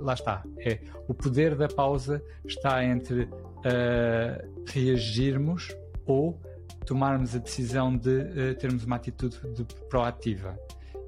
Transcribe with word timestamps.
lá 0.00 0.14
está. 0.14 0.44
É, 0.58 0.80
o 1.06 1.14
poder 1.14 1.54
da 1.54 1.68
pausa 1.68 2.22
está 2.44 2.84
entre 2.84 3.22
uh, 3.22 4.64
reagirmos 4.66 5.74
ou 6.06 6.40
tomarmos 6.86 7.34
a 7.34 7.38
decisão 7.38 7.96
de 7.96 8.08
uh, 8.08 8.54
termos 8.58 8.84
uma 8.84 8.96
atitude 8.96 9.38
de 9.54 9.64
proativa. 9.88 10.58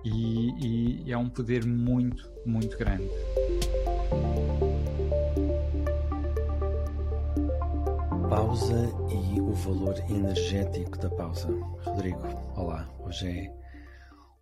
E, 0.04 1.04
e 1.04 1.12
é 1.12 1.18
um 1.18 1.28
poder 1.28 1.66
muito, 1.66 2.30
muito 2.46 2.76
grande. 2.78 3.10
Pausa 8.28 8.88
e 9.34 9.40
o 9.40 9.52
valor 9.52 9.98
energético 10.08 10.96
da 10.98 11.10
pausa. 11.10 11.48
Rodrigo, 11.82 12.22
olá. 12.56 12.88
Hoje 13.00 13.28
é 13.28 13.60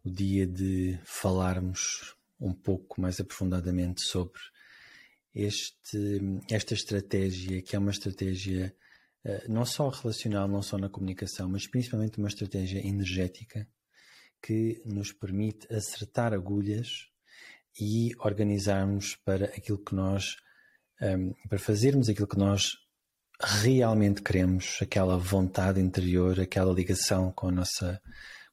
o 0.04 0.10
dia 0.10 0.46
de 0.46 0.98
falarmos 1.04 2.17
um 2.40 2.52
pouco 2.52 3.00
mais 3.00 3.20
aprofundadamente 3.20 4.02
sobre 4.02 4.40
este, 5.34 6.20
esta 6.50 6.74
estratégia, 6.74 7.62
que 7.62 7.76
é 7.76 7.78
uma 7.78 7.90
estratégia 7.90 8.74
uh, 9.24 9.52
não 9.52 9.64
só 9.64 9.88
relacional, 9.88 10.48
não 10.48 10.62
só 10.62 10.78
na 10.78 10.88
comunicação, 10.88 11.48
mas 11.48 11.66
principalmente 11.66 12.18
uma 12.18 12.28
estratégia 12.28 12.86
energética 12.86 13.68
que 14.42 14.80
nos 14.84 15.12
permite 15.12 15.72
acertar 15.72 16.32
agulhas 16.32 17.08
e 17.80 18.12
organizarmos 18.18 19.16
para 19.24 19.46
aquilo 19.46 19.78
que 19.78 19.94
nós, 19.94 20.36
ehm, 21.00 21.32
para 21.48 21.58
fazermos 21.58 22.08
aquilo 22.08 22.26
que 22.26 22.38
nós 22.38 22.72
realmente 23.40 24.22
queremos, 24.22 24.78
aquela 24.82 25.16
vontade 25.16 25.80
interior, 25.80 26.40
aquela 26.40 26.72
ligação 26.72 27.32
com 27.32 27.48
a 27.48 27.52
nossa, 27.52 28.00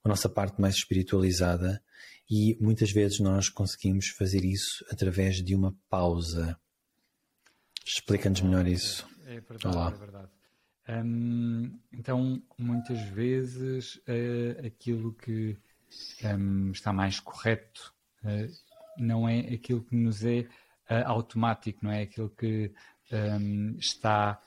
com 0.01 0.09
a 0.09 0.09
nossa 0.09 0.29
parte 0.29 0.61
mais 0.61 0.75
espiritualizada 0.75 1.81
e 2.29 2.57
muitas 2.59 2.91
vezes 2.91 3.19
nós 3.19 3.49
conseguimos 3.49 4.07
fazer 4.09 4.43
isso 4.43 4.85
através 4.91 5.37
de 5.43 5.55
uma 5.55 5.75
pausa. 5.89 6.59
Explica-nos 7.85 8.41
melhor 8.41 8.67
isso. 8.67 9.07
É 9.25 9.39
verdade, 9.39 9.75
Olá. 9.75 9.91
é 9.91 9.97
verdade. 9.97 10.29
Hum, 10.87 11.79
então, 11.91 12.41
muitas 12.57 13.01
vezes 13.09 13.95
uh, 13.95 14.65
aquilo 14.65 15.13
que 15.13 15.57
um, 16.23 16.71
está 16.71 16.93
mais 16.93 17.19
correto 17.19 17.93
uh, 18.23 18.51
não 18.97 19.27
é 19.27 19.39
aquilo 19.53 19.83
que 19.83 19.95
nos 19.95 20.23
é 20.23 20.41
uh, 20.89 21.05
automático, 21.05 21.79
não 21.83 21.91
é 21.91 22.03
aquilo 22.03 22.29
que 22.29 22.71
um, 23.11 23.75
está 23.77 24.39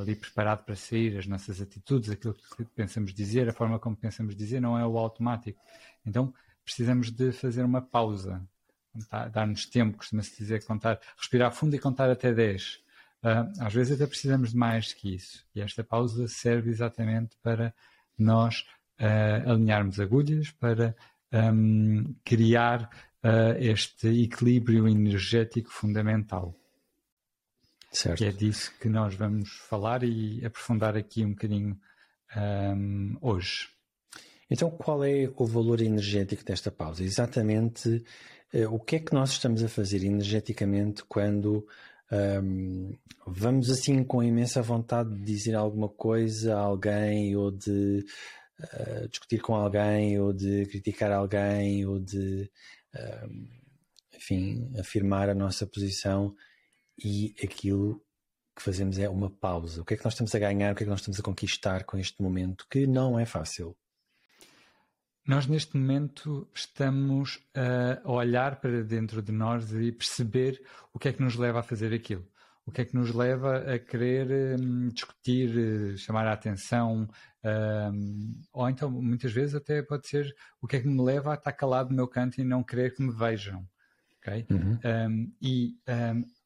ali 0.00 0.16
preparado 0.16 0.64
para 0.64 0.74
sair, 0.74 1.18
as 1.18 1.26
nossas 1.26 1.60
atitudes, 1.60 2.08
aquilo 2.08 2.32
que 2.32 2.64
pensamos 2.64 3.12
dizer, 3.12 3.46
a 3.46 3.52
forma 3.52 3.78
como 3.78 3.94
pensamos 3.94 4.34
dizer, 4.34 4.62
não 4.62 4.78
é 4.78 4.86
o 4.86 4.96
automático. 4.96 5.60
Então 6.06 6.32
precisamos 6.64 7.10
de 7.10 7.32
fazer 7.32 7.64
uma 7.64 7.82
pausa, 7.82 8.42
dar-nos 9.32 9.66
tempo, 9.66 9.98
costuma-se 9.98 10.36
dizer 10.36 10.64
contar, 10.64 11.00
respirar 11.16 11.52
fundo 11.52 11.74
e 11.74 11.78
contar 11.78 12.10
até 12.10 12.32
10. 12.32 12.74
Uh, 12.74 12.80
ah, 13.22 13.52
às 13.60 13.72
vezes 13.72 13.94
até 13.94 14.06
precisamos 14.06 14.50
de 14.50 14.56
mais 14.56 14.92
que 14.92 15.14
isso. 15.14 15.44
E 15.54 15.60
esta 15.60 15.82
pausa 15.84 16.26
serve 16.28 16.70
exatamente 16.70 17.36
para 17.42 17.74
nós 18.18 18.66
uh, 19.00 19.50
alinharmos 19.50 19.98
agulhas, 20.00 20.50
para 20.50 20.94
um, 21.32 22.14
criar 22.24 22.90
uh, 23.22 23.56
este 23.58 24.08
equilíbrio 24.08 24.88
energético 24.88 25.70
fundamental. 25.70 26.54
Certo. 27.90 28.18
Que 28.18 28.24
é 28.24 28.32
disso 28.32 28.72
que 28.80 28.88
nós 28.88 29.14
vamos 29.14 29.50
falar 29.68 30.02
e 30.02 30.44
aprofundar 30.44 30.96
aqui 30.96 31.24
um 31.24 31.30
bocadinho 31.30 31.78
um, 32.34 33.16
hoje. 33.20 33.68
Então, 34.52 34.70
qual 34.70 35.02
é 35.02 35.32
o 35.34 35.46
valor 35.46 35.80
energético 35.80 36.44
desta 36.44 36.70
pausa? 36.70 37.02
Exatamente 37.02 38.04
uh, 38.52 38.70
o 38.70 38.78
que 38.78 38.96
é 38.96 38.98
que 38.98 39.14
nós 39.14 39.30
estamos 39.30 39.64
a 39.64 39.68
fazer 39.68 40.04
energeticamente 40.04 41.02
quando 41.04 41.66
um, 42.12 42.94
vamos 43.26 43.70
assim 43.70 44.04
com 44.04 44.22
imensa 44.22 44.60
vontade 44.60 45.08
de 45.14 45.24
dizer 45.24 45.54
alguma 45.54 45.88
coisa 45.88 46.54
a 46.54 46.60
alguém 46.60 47.34
ou 47.34 47.50
de 47.50 48.04
uh, 48.60 49.08
discutir 49.08 49.40
com 49.40 49.54
alguém 49.54 50.20
ou 50.20 50.34
de 50.34 50.66
criticar 50.66 51.10
alguém 51.12 51.86
ou 51.86 51.98
de, 51.98 52.50
um, 53.24 53.48
enfim, 54.14 54.70
afirmar 54.78 55.30
a 55.30 55.34
nossa 55.34 55.66
posição 55.66 56.36
e 57.02 57.34
aquilo 57.42 58.04
que 58.54 58.62
fazemos 58.62 58.98
é 58.98 59.08
uma 59.08 59.30
pausa. 59.30 59.80
O 59.80 59.84
que 59.86 59.94
é 59.94 59.96
que 59.96 60.04
nós 60.04 60.12
estamos 60.12 60.34
a 60.34 60.38
ganhar, 60.38 60.72
o 60.72 60.76
que 60.76 60.82
é 60.82 60.84
que 60.84 60.90
nós 60.90 61.00
estamos 61.00 61.18
a 61.18 61.22
conquistar 61.22 61.84
com 61.84 61.96
este 61.96 62.20
momento 62.20 62.66
que 62.68 62.86
não 62.86 63.18
é 63.18 63.24
fácil? 63.24 63.74
Nós, 65.26 65.46
neste 65.46 65.76
momento, 65.76 66.48
estamos 66.52 67.38
a 67.54 68.10
olhar 68.10 68.60
para 68.60 68.82
dentro 68.82 69.22
de 69.22 69.30
nós 69.30 69.72
e 69.72 69.92
perceber 69.92 70.60
o 70.92 70.98
que 70.98 71.08
é 71.08 71.12
que 71.12 71.22
nos 71.22 71.36
leva 71.36 71.60
a 71.60 71.62
fazer 71.62 71.94
aquilo. 71.94 72.26
O 72.64 72.70
que 72.70 72.80
é 72.80 72.84
que 72.84 72.94
nos 72.94 73.12
leva 73.12 73.58
a 73.58 73.78
querer 73.78 74.58
um, 74.58 74.88
discutir, 74.88 75.96
chamar 75.98 76.26
a 76.26 76.32
atenção, 76.32 77.08
um, 77.44 78.40
ou 78.52 78.68
então, 78.68 78.88
muitas 78.90 79.32
vezes, 79.32 79.54
até 79.54 79.82
pode 79.82 80.06
ser 80.06 80.32
o 80.60 80.66
que 80.66 80.76
é 80.76 80.80
que 80.80 80.88
me 80.88 81.02
leva 81.02 81.32
a 81.32 81.34
estar 81.34 81.52
calado 81.52 81.90
no 81.90 81.96
meu 81.96 82.06
canto 82.06 82.40
e 82.40 82.44
não 82.44 82.62
querer 82.62 82.94
que 82.94 83.02
me 83.02 83.12
vejam. 83.12 83.66
Okay? 84.18 84.46
Uhum. 84.48 84.78
Um, 84.84 85.32
e 85.42 85.76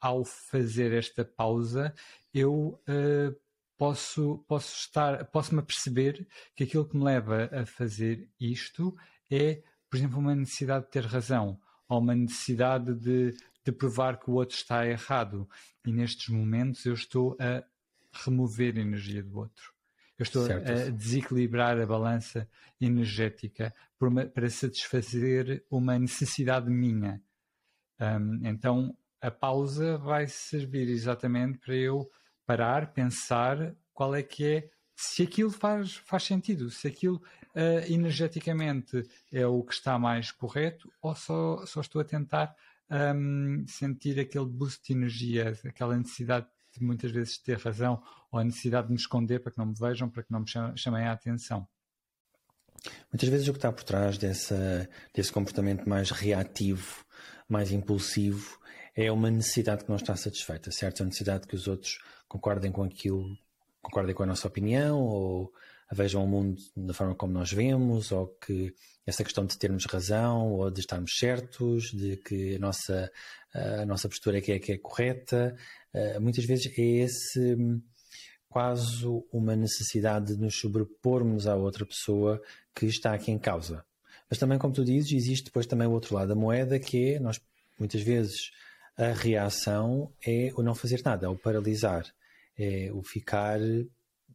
ao 0.01 0.25
fazer 0.25 0.93
esta 0.93 1.23
pausa, 1.25 1.93
eu 2.33 2.81
uh, 2.89 3.37
posso, 3.77 4.45
posso 4.49 4.75
estar, 4.77 5.25
posso-me 5.27 5.63
perceber 5.63 6.27
que 6.55 6.65
aquilo 6.65 6.89
que 6.89 6.97
me 6.97 7.05
leva 7.05 7.49
a 7.53 7.67
fazer 7.67 8.29
isto 8.41 8.97
é, 9.31 9.63
por 9.91 9.97
exemplo, 9.97 10.19
uma 10.19 10.35
necessidade 10.35 10.87
de 10.87 10.91
ter 10.91 11.05
razão, 11.05 11.61
ou 11.89 12.01
uma 12.01 12.15
necessidade 12.15 12.95
de, 12.95 13.37
de 13.65 13.73
provar 13.73 14.19
que 14.19 14.31
o 14.31 14.35
outro 14.35 14.57
está 14.57 14.87
errado. 14.87 15.49
E 15.85 15.93
nestes 15.93 16.29
momentos 16.29 16.85
eu 16.85 16.95
estou 16.95 17.37
a 17.39 17.63
remover 18.25 18.77
a 18.77 18.81
energia 18.81 19.23
do 19.23 19.39
outro. 19.39 19.75
Eu 20.19 20.23
estou 20.23 20.47
certo. 20.47 20.71
a 20.71 20.91
desequilibrar 20.91 21.79
a 21.79 21.87
balança 21.87 22.49
energética 22.81 23.75
uma, 24.01 24.25
para 24.25 24.49
satisfazer 24.49 25.65
uma 25.71 25.99
necessidade 25.99 26.71
minha. 26.71 27.23
Um, 28.01 28.47
então, 28.47 28.97
a 29.21 29.31
pausa 29.31 29.99
vai 29.99 30.27
servir 30.27 30.89
exatamente 30.89 31.59
para 31.59 31.75
eu 31.75 32.09
parar, 32.47 32.93
pensar 32.93 33.75
qual 33.93 34.15
é 34.15 34.23
que 34.23 34.45
é, 34.45 34.71
se 34.95 35.23
aquilo 35.23 35.51
faz, 35.51 35.95
faz 35.95 36.25
sentido, 36.25 36.71
se 36.71 36.87
aquilo 36.87 37.17
uh, 37.55 37.93
energeticamente 37.93 39.07
é 39.31 39.47
o 39.47 39.63
que 39.63 39.75
está 39.75 39.99
mais 39.99 40.31
correto 40.31 40.91
ou 41.03 41.15
só, 41.15 41.65
só 41.67 41.81
estou 41.81 42.01
a 42.01 42.05
tentar 42.05 42.55
um, 42.91 43.65
sentir 43.67 44.19
aquele 44.21 44.47
boost 44.47 44.87
de 44.87 44.93
energia, 44.93 45.59
aquela 45.65 45.97
necessidade 45.97 46.47
de 46.73 46.83
muitas 46.83 47.11
vezes 47.11 47.39
ter 47.39 47.59
razão 47.59 48.03
ou 48.31 48.39
a 48.39 48.45
necessidade 48.45 48.87
de 48.87 48.93
me 48.93 48.99
esconder 48.99 49.41
para 49.41 49.53
que 49.53 49.59
não 49.59 49.67
me 49.67 49.75
vejam, 49.79 50.09
para 50.09 50.23
que 50.23 50.33
não 50.33 50.41
me 50.41 50.47
chamem 50.77 51.05
a 51.05 51.13
atenção. 51.13 51.67
Muitas 53.13 53.29
vezes 53.29 53.49
o 53.49 53.53
que 53.53 53.59
está 53.59 53.73
por 53.73 53.83
trás 53.83 54.17
dessa, 54.19 54.89
desse 55.13 55.33
comportamento 55.33 55.89
mais 55.89 56.11
reativo, 56.11 57.05
mais 57.49 57.73
impulsivo, 57.73 58.59
é 58.95 59.11
uma 59.11 59.31
necessidade 59.31 59.85
que 59.85 59.91
não 59.91 59.97
está 59.97 60.17
satisfeita, 60.17 60.71
certo? 60.71 61.03
A 61.03 61.07
necessidade 61.07 61.47
que 61.47 61.55
os 61.55 61.67
outros 61.67 61.99
concordem 62.29 62.73
com 62.73 62.83
aquilo, 62.83 63.37
concordem 63.83 64.15
com 64.15 64.23
a 64.23 64.27
nossa 64.27 64.49
opinião, 64.49 65.01
ou 65.01 65.53
vejam 65.93 66.25
o 66.25 66.27
mundo 66.27 66.61
da 66.77 66.93
forma 66.93 67.15
como 67.15 67.33
nós 67.33 67.53
vemos, 67.53 68.11
ou 68.13 68.27
que 68.27 68.75
essa 69.07 69.23
questão 69.23 69.47
de 69.47 69.57
termos 69.57 69.87
razão, 69.87 70.53
ou 70.53 70.71
de 70.71 70.81
estarmos 70.81 71.17
certos, 71.19 71.93
de 71.93 72.17
que 72.17 72.57
a 72.57 72.59
nossa, 72.59 73.11
a 73.55 73.87
nossa 73.87 74.09
postura 74.09 74.39
é 74.39 74.41
que 74.41 74.53
é, 74.53 74.59
que 74.59 74.73
é 74.73 74.79
correta, 74.79 75.57
eh, 75.95 76.19
muitas 76.19 76.45
vezes 76.45 76.77
é 76.77 76.83
esse 76.83 77.57
quase 78.49 79.05
uma 79.33 79.55
necessidade 79.55 80.35
de 80.35 80.41
nos 80.41 80.59
sobrepormos 80.59 81.47
à 81.47 81.55
outra 81.55 81.85
pessoa 81.85 82.43
que 82.75 82.87
está 82.87 83.13
aqui 83.13 83.31
em 83.31 83.39
causa. 83.39 83.85
Mas 84.29 84.39
também, 84.39 84.59
como 84.59 84.75
tu 84.75 84.85
dizes, 84.85 85.13
existe 85.13 85.45
depois 85.45 85.67
também 85.67 85.87
o 85.87 85.93
outro 85.93 86.15
lado 86.15 86.29
da 86.29 86.35
moeda, 86.35 86.79
que 86.79 87.13
é, 87.15 87.21
nós 87.21 87.41
muitas 87.79 88.01
vezes 88.01 88.51
a 88.97 89.13
reação 89.13 90.13
é 90.27 90.53
o 90.57 90.63
não 90.63 90.75
fazer 90.75 91.03
nada, 91.05 91.27
é 91.27 91.29
o 91.29 91.37
paralisar, 91.37 92.07
é 92.59 92.91
o 92.93 93.03
ficar 93.03 93.61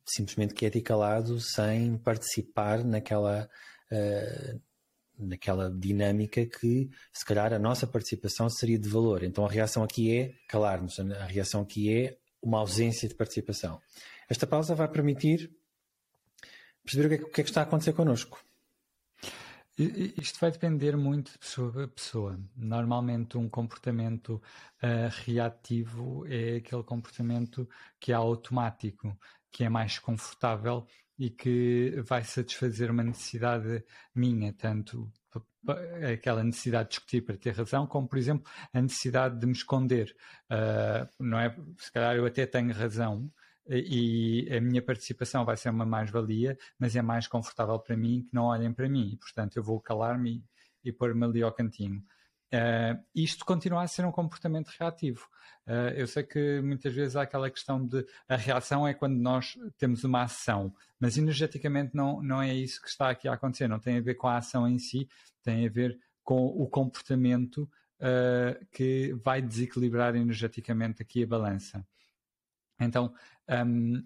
simplesmente 0.05 0.53
quieto 0.53 0.77
e 0.77 0.81
calado 0.81 1.39
sem 1.39 1.97
participar 1.97 2.83
naquela, 2.83 3.49
uh, 3.91 4.61
naquela 5.17 5.71
dinâmica 5.71 6.45
que 6.45 6.89
se 7.13 7.25
calhar 7.25 7.53
a 7.53 7.59
nossa 7.59 7.87
participação 7.87 8.49
seria 8.49 8.77
de 8.77 8.89
valor. 8.89 9.23
Então 9.23 9.45
a 9.45 9.49
reação 9.49 9.83
aqui 9.83 10.15
é 10.15 10.33
calar-nos, 10.47 10.99
a 10.99 11.25
reação 11.25 11.61
aqui 11.61 11.93
é 11.93 12.17
uma 12.41 12.59
ausência 12.59 13.07
de 13.07 13.15
participação. 13.15 13.79
Esta 14.29 14.47
pausa 14.47 14.75
vai 14.75 14.87
permitir 14.87 15.51
perceber 16.83 17.05
o 17.05 17.09
que 17.09 17.15
é, 17.15 17.27
o 17.27 17.31
que, 17.31 17.41
é 17.41 17.43
que 17.43 17.49
está 17.49 17.61
a 17.61 17.63
acontecer 17.63 17.93
connosco. 17.93 18.43
Isto 20.17 20.39
vai 20.39 20.51
depender 20.51 20.95
muito 20.95 21.31
de 21.31 21.37
pessoa 21.39 21.85
a 21.85 21.87
pessoa. 21.87 22.39
Normalmente, 22.55 23.37
um 23.37 23.49
comportamento 23.49 24.41
uh, 24.83 25.09
reativo 25.25 26.25
é 26.27 26.57
aquele 26.57 26.83
comportamento 26.83 27.67
que 27.99 28.11
é 28.11 28.15
automático, 28.15 29.17
que 29.51 29.63
é 29.63 29.69
mais 29.69 29.97
confortável 29.97 30.85
e 31.17 31.29
que 31.29 32.01
vai 32.05 32.23
satisfazer 32.23 32.91
uma 32.91 33.03
necessidade 33.03 33.83
minha, 34.13 34.53
tanto 34.53 35.11
aquela 36.11 36.43
necessidade 36.43 36.89
de 36.89 36.95
discutir 36.95 37.21
para 37.21 37.37
ter 37.37 37.55
razão, 37.55 37.85
como 37.85 38.07
por 38.07 38.17
exemplo 38.17 38.51
a 38.73 38.81
necessidade 38.81 39.39
de 39.39 39.45
me 39.45 39.53
esconder. 39.53 40.15
Uh, 40.49 41.23
não 41.23 41.39
é? 41.39 41.55
Se 41.77 41.91
calhar 41.91 42.15
eu 42.15 42.25
até 42.25 42.45
tenho 42.45 42.73
razão 42.73 43.31
e 43.67 44.47
a 44.51 44.59
minha 44.59 44.81
participação 44.81 45.45
vai 45.45 45.55
ser 45.55 45.69
uma 45.69 45.85
mais-valia, 45.85 46.57
mas 46.77 46.95
é 46.95 47.01
mais 47.01 47.27
confortável 47.27 47.79
para 47.79 47.95
mim 47.95 48.23
que 48.23 48.33
não 48.33 48.45
olhem 48.45 48.73
para 48.73 48.89
mim. 48.89 49.17
Portanto, 49.19 49.57
eu 49.57 49.63
vou 49.63 49.79
calar-me 49.79 50.43
e 50.83 50.91
pôr-me 50.91 51.25
ali 51.25 51.43
ao 51.43 51.51
cantinho. 51.51 52.03
Uh, 52.53 52.99
isto 53.15 53.45
continua 53.45 53.83
a 53.83 53.87
ser 53.87 54.05
um 54.05 54.11
comportamento 54.11 54.69
reativo. 54.77 55.25
Uh, 55.65 55.95
eu 55.95 56.05
sei 56.05 56.23
que 56.23 56.59
muitas 56.61 56.93
vezes 56.93 57.15
há 57.15 57.21
aquela 57.21 57.49
questão 57.49 57.85
de 57.85 58.05
a 58.27 58.35
reação 58.35 58.85
é 58.85 58.93
quando 58.93 59.15
nós 59.15 59.57
temos 59.77 60.03
uma 60.03 60.23
ação, 60.23 60.73
mas 60.99 61.17
energeticamente 61.17 61.95
não, 61.95 62.21
não 62.21 62.41
é 62.41 62.53
isso 62.53 62.81
que 62.81 62.89
está 62.89 63.09
aqui 63.09 63.27
a 63.27 63.33
acontecer, 63.33 63.69
não 63.69 63.79
tem 63.79 63.97
a 63.97 64.01
ver 64.01 64.15
com 64.15 64.27
a 64.27 64.37
ação 64.37 64.67
em 64.67 64.77
si, 64.77 65.07
tem 65.41 65.65
a 65.65 65.69
ver 65.69 65.97
com 66.23 66.45
o 66.45 66.67
comportamento 66.67 67.69
uh, 68.01 68.65
que 68.69 69.13
vai 69.23 69.41
desequilibrar 69.41 70.13
energeticamente 70.15 71.01
aqui 71.01 71.23
a 71.23 71.27
balança. 71.27 71.85
Então, 72.81 73.13
um, 73.49 74.03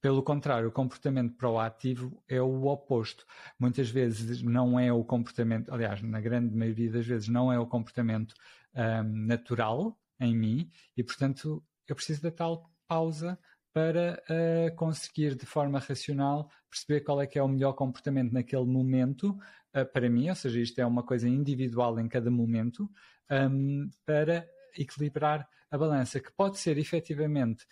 pelo 0.00 0.22
contrário, 0.22 0.68
o 0.68 0.72
comportamento 0.72 1.34
proativo 1.34 2.22
é 2.28 2.40
o 2.40 2.66
oposto. 2.66 3.24
Muitas 3.58 3.88
vezes 3.88 4.42
não 4.42 4.78
é 4.78 4.92
o 4.92 5.02
comportamento, 5.02 5.72
aliás, 5.72 6.02
na 6.02 6.20
grande 6.20 6.54
maioria 6.54 6.90
das 6.90 7.06
vezes, 7.06 7.28
não 7.28 7.50
é 7.50 7.58
o 7.58 7.66
comportamento 7.66 8.34
um, 8.74 9.26
natural 9.26 9.98
em 10.20 10.36
mim 10.36 10.70
e, 10.96 11.02
portanto, 11.02 11.64
eu 11.88 11.96
preciso 11.96 12.22
da 12.22 12.30
tal 12.30 12.70
pausa 12.86 13.38
para 13.72 14.22
uh, 14.28 14.76
conseguir 14.76 15.34
de 15.34 15.46
forma 15.46 15.78
racional 15.78 16.50
perceber 16.70 17.00
qual 17.00 17.20
é 17.20 17.26
que 17.26 17.38
é 17.38 17.42
o 17.42 17.48
melhor 17.48 17.72
comportamento 17.72 18.32
naquele 18.32 18.66
momento 18.66 19.30
uh, 19.74 19.86
para 19.92 20.08
mim, 20.08 20.28
ou 20.28 20.34
seja, 20.34 20.60
isto 20.60 20.78
é 20.80 20.86
uma 20.86 21.02
coisa 21.02 21.28
individual 21.28 21.98
em 21.98 22.08
cada 22.08 22.30
momento, 22.30 22.90
um, 23.30 23.88
para 24.04 24.46
equilibrar 24.76 25.48
a 25.74 25.78
balança, 25.78 26.20
que 26.20 26.32
pode 26.32 26.58
ser 26.58 26.78
efetivamente 26.78 27.66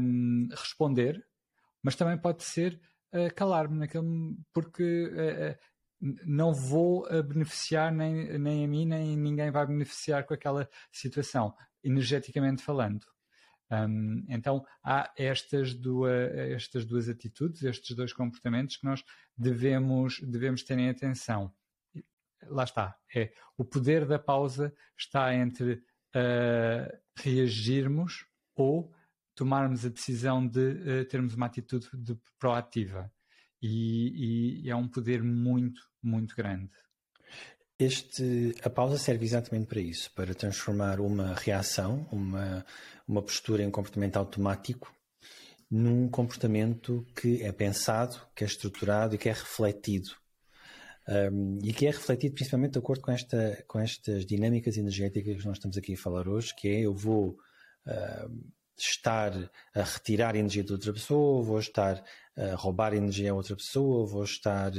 um, 0.00 0.48
responder 0.50 1.24
mas 1.84 1.94
também 1.94 2.16
pode 2.16 2.42
ser 2.42 2.80
uh, 3.12 3.32
calar-me 3.34 3.78
naquele 3.78 4.34
porque 4.54 5.12
uh, 5.12 5.58
não 6.26 6.52
vou 6.52 7.06
beneficiar 7.22 7.92
nem, 7.92 8.38
nem 8.38 8.64
a 8.64 8.68
mim, 8.68 8.86
nem 8.86 9.16
ninguém 9.16 9.50
vai 9.50 9.66
beneficiar 9.66 10.24
com 10.24 10.34
aquela 10.34 10.68
situação, 10.90 11.54
energeticamente 11.82 12.62
falando. 12.62 13.04
Um, 13.70 14.24
então 14.28 14.64
há 14.82 15.10
estas 15.16 15.74
duas, 15.74 16.34
estas 16.34 16.84
duas 16.84 17.08
atitudes, 17.08 17.62
estes 17.62 17.96
dois 17.96 18.12
comportamentos 18.12 18.76
que 18.76 18.84
nós 18.84 19.02
devemos, 19.36 20.20
devemos 20.20 20.62
ter 20.62 20.78
em 20.78 20.90
atenção. 20.90 21.52
Lá 22.42 22.64
está, 22.64 22.96
é 23.14 23.32
o 23.56 23.64
poder 23.64 24.04
da 24.04 24.18
pausa 24.18 24.74
está 24.98 25.34
entre 25.34 25.82
uh, 26.14 27.03
reagirmos 27.16 28.26
ou 28.54 28.92
tomarmos 29.34 29.84
a 29.84 29.88
decisão 29.88 30.46
de 30.46 30.60
uh, 30.60 31.04
termos 31.06 31.34
uma 31.34 31.46
atitude 31.46 31.88
de 31.94 32.16
proativa. 32.38 33.10
E, 33.60 34.62
e, 34.64 34.70
é 34.70 34.76
um 34.76 34.86
poder 34.86 35.22
muito, 35.22 35.80
muito 36.02 36.36
grande. 36.36 36.70
Este, 37.78 38.54
a 38.62 38.70
pausa 38.70 38.98
serve 38.98 39.24
exatamente 39.24 39.66
para 39.66 39.80
isso, 39.80 40.12
para 40.12 40.34
transformar 40.34 41.00
uma 41.00 41.34
reação, 41.34 42.06
uma, 42.12 42.64
uma 43.08 43.22
postura 43.22 43.62
em 43.62 43.70
comportamento 43.70 44.16
automático, 44.16 44.94
num 45.70 46.08
comportamento 46.08 47.04
que 47.16 47.42
é 47.42 47.50
pensado, 47.50 48.20
que 48.34 48.44
é 48.44 48.46
estruturado 48.46 49.14
e 49.14 49.18
que 49.18 49.28
é 49.28 49.32
refletido. 49.32 50.10
Um, 51.06 51.58
e 51.62 51.72
que 51.72 51.86
é 51.86 51.90
refletido 51.90 52.34
principalmente 52.34 52.72
de 52.72 52.78
acordo 52.78 53.02
com, 53.02 53.10
esta, 53.10 53.62
com 53.68 53.78
estas 53.78 54.24
dinâmicas 54.24 54.76
energéticas 54.76 55.36
que 55.36 55.46
nós 55.46 55.58
estamos 55.58 55.76
aqui 55.76 55.94
a 55.94 55.98
falar 55.98 56.26
hoje, 56.26 56.54
que 56.54 56.68
é 56.68 56.80
eu 56.80 56.94
vou 56.94 57.38
uh, 57.86 58.52
estar 58.76 59.32
a 59.74 59.82
retirar 59.82 60.34
energia 60.34 60.64
de 60.64 60.72
outra 60.72 60.92
pessoa, 60.92 61.42
vou 61.42 61.58
estar 61.58 62.02
a 62.36 62.54
roubar 62.54 62.94
energia 62.94 63.30
a 63.30 63.34
outra 63.34 63.54
pessoa, 63.54 64.06
vou 64.06 64.24
estar 64.24 64.72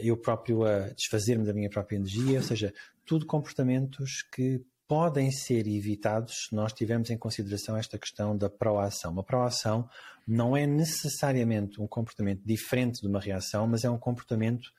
eu 0.00 0.16
próprio 0.16 0.64
a 0.64 0.90
desfazer-me 0.90 1.44
da 1.44 1.52
minha 1.52 1.68
própria 1.68 1.96
energia, 1.96 2.38
ou 2.38 2.44
seja, 2.44 2.72
tudo 3.04 3.26
comportamentos 3.26 4.22
que 4.32 4.64
podem 4.86 5.30
ser 5.30 5.66
evitados 5.66 6.46
se 6.48 6.54
nós 6.54 6.72
tivermos 6.72 7.10
em 7.10 7.16
consideração 7.16 7.76
esta 7.76 7.98
questão 7.98 8.36
da 8.36 8.50
proação. 8.50 9.12
Uma 9.12 9.24
proação 9.24 9.88
não 10.26 10.56
é 10.56 10.66
necessariamente 10.66 11.80
um 11.80 11.86
comportamento 11.86 12.42
diferente 12.44 13.00
de 13.00 13.06
uma 13.06 13.20
reação, 13.20 13.66
mas 13.66 13.84
é 13.84 13.90
um 13.90 13.98
comportamento 13.98 14.70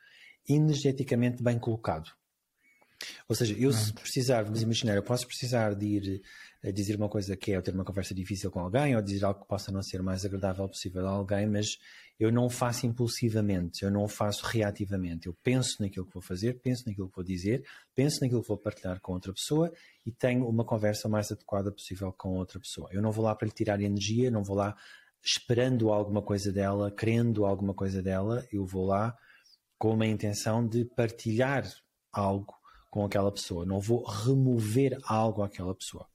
energeticamente 0.47 1.43
bem 1.43 1.59
colocado. 1.59 2.11
Ou 3.27 3.35
seja, 3.35 3.53
eu 3.57 3.71
se 3.71 3.93
precisar, 3.93 4.43
vamos 4.43 4.61
imaginar, 4.61 4.95
eu 4.95 5.03
posso 5.03 5.27
precisar 5.27 5.75
de 5.75 5.85
ir 5.85 6.21
a 6.63 6.71
dizer 6.71 6.95
uma 6.95 7.09
coisa 7.09 7.35
que 7.35 7.51
é 7.51 7.61
ter 7.61 7.73
uma 7.73 7.83
conversa 7.83 8.15
difícil 8.15 8.49
com 8.49 8.59
alguém 8.59 8.95
ou 8.95 9.01
dizer 9.01 9.25
algo 9.25 9.41
que 9.41 9.47
possa 9.47 9.71
não 9.71 9.83
ser 9.83 10.01
mais 10.01 10.25
agradável 10.25 10.67
possível 10.67 11.07
a 11.07 11.11
alguém, 11.11 11.45
mas 11.45 11.77
eu 12.19 12.31
não 12.31 12.49
faço 12.49 12.87
impulsivamente, 12.87 13.83
eu 13.83 13.91
não 13.91 14.07
faço 14.07 14.45
reativamente. 14.45 15.27
Eu 15.27 15.35
penso 15.43 15.81
naquilo 15.81 16.05
que 16.05 16.13
vou 16.13 16.23
fazer, 16.23 16.59
penso 16.61 16.83
naquilo 16.87 17.09
que 17.09 17.15
vou 17.15 17.25
dizer, 17.25 17.63
penso 17.93 18.19
naquilo 18.21 18.41
que 18.41 18.47
vou 18.47 18.57
partilhar 18.57 18.99
com 19.01 19.13
outra 19.13 19.33
pessoa 19.33 19.71
e 20.05 20.11
tenho 20.11 20.47
uma 20.47 20.63
conversa 20.63 21.09
mais 21.09 21.31
adequada 21.31 21.71
possível 21.71 22.13
com 22.13 22.37
outra 22.37 22.59
pessoa. 22.59 22.89
Eu 22.91 23.01
não 23.01 23.11
vou 23.11 23.25
lá 23.25 23.35
para 23.35 23.47
lhe 23.47 23.53
tirar 23.53 23.81
energia, 23.81 24.31
não 24.31 24.43
vou 24.43 24.55
lá 24.55 24.75
esperando 25.23 25.91
alguma 25.91 26.21
coisa 26.21 26.51
dela, 26.51 26.91
querendo 26.91 27.45
alguma 27.45 27.73
coisa 27.73 28.01
dela, 28.01 28.45
eu 28.51 28.65
vou 28.65 28.85
lá 28.85 29.15
com 29.77 29.93
uma 29.93 30.05
intenção 30.05 30.67
de 30.67 30.85
partilhar 30.85 31.65
algo 32.11 32.53
com 32.89 33.03
aquela 33.03 33.31
pessoa, 33.31 33.65
não 33.65 33.79
vou 33.79 34.05
remover 34.05 34.97
algo 35.03 35.43
àquela 35.43 35.75
pessoa. 35.75 36.07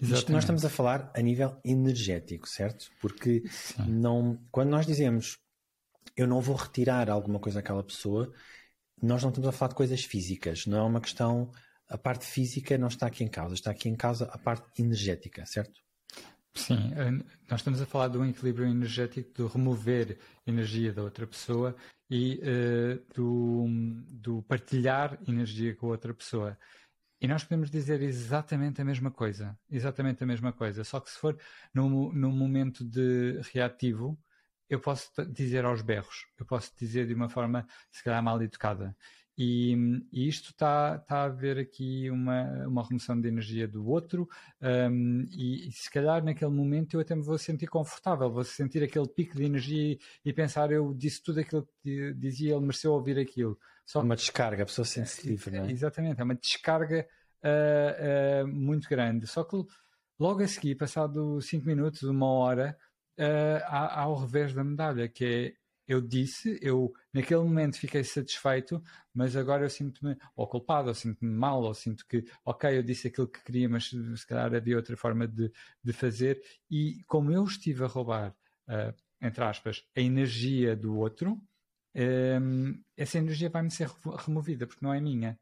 Exatamente. 0.00 0.18
Isto 0.18 0.32
nós 0.32 0.44
estamos 0.44 0.64
a 0.64 0.70
falar 0.70 1.10
a 1.14 1.20
nível 1.20 1.58
energético, 1.64 2.48
certo? 2.48 2.90
Porque 3.00 3.42
não, 3.86 4.38
quando 4.50 4.70
nós 4.70 4.86
dizemos 4.86 5.38
eu 6.16 6.26
não 6.26 6.40
vou 6.40 6.56
retirar 6.56 7.08
alguma 7.08 7.38
coisa 7.38 7.60
àquela 7.60 7.82
pessoa, 7.82 8.32
nós 9.00 9.22
não 9.22 9.30
estamos 9.30 9.48
a 9.48 9.52
falar 9.52 9.70
de 9.70 9.74
coisas 9.74 10.04
físicas, 10.04 10.66
não 10.66 10.78
é 10.78 10.82
uma 10.82 11.00
questão. 11.00 11.50
A 11.88 11.98
parte 11.98 12.24
física 12.24 12.78
não 12.78 12.88
está 12.88 13.06
aqui 13.06 13.24
em 13.24 13.28
causa, 13.28 13.54
está 13.54 13.70
aqui 13.70 13.88
em 13.88 13.96
causa 13.96 14.26
a 14.26 14.38
parte 14.38 14.80
energética, 14.80 15.44
certo? 15.46 15.80
Sim, 16.54 16.92
eh, 16.94 17.10
nós 17.50 17.60
estamos 17.60 17.80
a 17.80 17.86
falar 17.86 18.08
de 18.08 18.18
um 18.18 18.26
equilíbrio 18.26 18.68
energético, 18.68 19.32
de 19.34 19.52
remover 19.52 20.18
energia 20.46 20.92
da 20.92 21.02
outra 21.02 21.26
pessoa 21.26 21.74
e 22.14 22.38
uh, 22.42 23.02
do, 23.14 23.64
do 24.10 24.42
partilhar 24.42 25.18
energia 25.26 25.74
com 25.74 25.86
outra 25.86 26.12
pessoa. 26.12 26.58
E 27.18 27.26
nós 27.26 27.42
podemos 27.42 27.70
dizer 27.70 28.02
exatamente 28.02 28.82
a 28.82 28.84
mesma 28.84 29.10
coisa, 29.10 29.58
exatamente 29.70 30.22
a 30.22 30.26
mesma 30.26 30.52
coisa, 30.52 30.84
só 30.84 31.00
que 31.00 31.10
se 31.10 31.18
for 31.18 31.38
no, 31.72 32.12
no 32.12 32.30
momento 32.30 32.84
de 32.84 33.40
reativo, 33.54 34.18
eu 34.68 34.78
posso 34.78 35.10
dizer 35.32 35.64
aos 35.64 35.80
berros, 35.80 36.26
eu 36.38 36.44
posso 36.44 36.70
dizer 36.76 37.06
de 37.06 37.14
uma 37.14 37.30
forma, 37.30 37.66
se 37.90 38.04
calhar, 38.04 38.22
mal 38.22 38.42
educada. 38.42 38.94
E, 39.36 39.74
e 40.12 40.28
isto 40.28 40.50
está 40.50 40.98
tá 40.98 41.18
a 41.18 41.24
haver 41.24 41.58
aqui 41.58 42.10
uma, 42.10 42.66
uma 42.66 42.86
remoção 42.86 43.18
de 43.18 43.26
energia 43.28 43.66
do 43.66 43.88
outro, 43.88 44.28
um, 44.60 45.26
e, 45.30 45.68
e, 45.68 45.72
se 45.72 45.90
calhar 45.90 46.22
naquele 46.22 46.50
momento 46.50 46.94
eu 46.94 47.00
até 47.00 47.14
me 47.14 47.22
vou 47.22 47.38
sentir 47.38 47.66
confortável, 47.66 48.30
vou 48.30 48.44
sentir 48.44 48.82
aquele 48.82 49.08
pico 49.08 49.34
de 49.36 49.44
energia 49.44 49.92
e, 49.92 50.00
e 50.24 50.32
pensar, 50.32 50.70
eu 50.70 50.92
disse 50.92 51.22
tudo 51.22 51.40
aquilo 51.40 51.66
que 51.82 52.12
dizia, 52.14 52.52
ele 52.52 52.60
mereceu 52.60 52.92
ouvir 52.92 53.18
aquilo. 53.18 53.58
Só 53.86 54.00
uma 54.00 54.16
descarga, 54.16 54.62
a 54.62 54.66
pessoa 54.66 54.84
sente-se 54.84 55.26
livre, 55.26 55.58
não 55.58 55.64
é? 55.64 55.72
Exatamente, 55.72 56.20
é 56.20 56.24
uma 56.24 56.34
descarga 56.34 57.06
uh, 57.42 58.44
uh, 58.44 58.48
muito 58.48 58.88
grande. 58.88 59.26
Só 59.26 59.44
que 59.44 59.56
logo 60.18 60.42
a 60.42 60.48
seguir, 60.48 60.74
passado 60.76 61.40
5 61.40 61.66
minutos, 61.66 62.02
uma 62.02 62.26
hora, 62.26 62.76
uh, 63.18 63.64
há, 63.64 64.02
há 64.02 64.08
o 64.08 64.14
revés 64.14 64.52
da 64.52 64.62
medalha, 64.62 65.08
que 65.08 65.24
é 65.24 65.61
eu 65.86 66.00
disse, 66.00 66.58
eu 66.62 66.92
naquele 67.12 67.40
momento 67.40 67.78
fiquei 67.78 68.04
satisfeito, 68.04 68.82
mas 69.14 69.36
agora 69.36 69.64
eu 69.64 69.70
sinto-me 69.70 70.16
ou 70.36 70.46
culpado, 70.46 70.88
ou 70.88 70.94
sinto-me 70.94 71.30
mal, 71.30 71.62
ou 71.62 71.74
sinto 71.74 72.06
que, 72.06 72.24
ok, 72.44 72.78
eu 72.78 72.82
disse 72.82 73.08
aquilo 73.08 73.28
que 73.28 73.42
queria, 73.42 73.68
mas 73.68 73.88
se 73.90 74.26
calhar 74.26 74.54
havia 74.54 74.76
outra 74.76 74.96
forma 74.96 75.26
de, 75.26 75.52
de 75.82 75.92
fazer. 75.92 76.42
E 76.70 77.02
como 77.06 77.32
eu 77.32 77.44
estive 77.44 77.84
a 77.84 77.86
roubar, 77.86 78.34
uh, 78.68 78.94
entre 79.20 79.44
aspas, 79.44 79.84
a 79.96 80.00
energia 80.00 80.74
do 80.76 80.96
outro, 80.96 81.40
um, 81.94 82.82
essa 82.96 83.18
energia 83.18 83.50
vai-me 83.50 83.70
ser 83.70 83.88
removida, 84.26 84.66
porque 84.66 84.84
não 84.84 84.94
é 84.94 85.00
minha. 85.00 85.38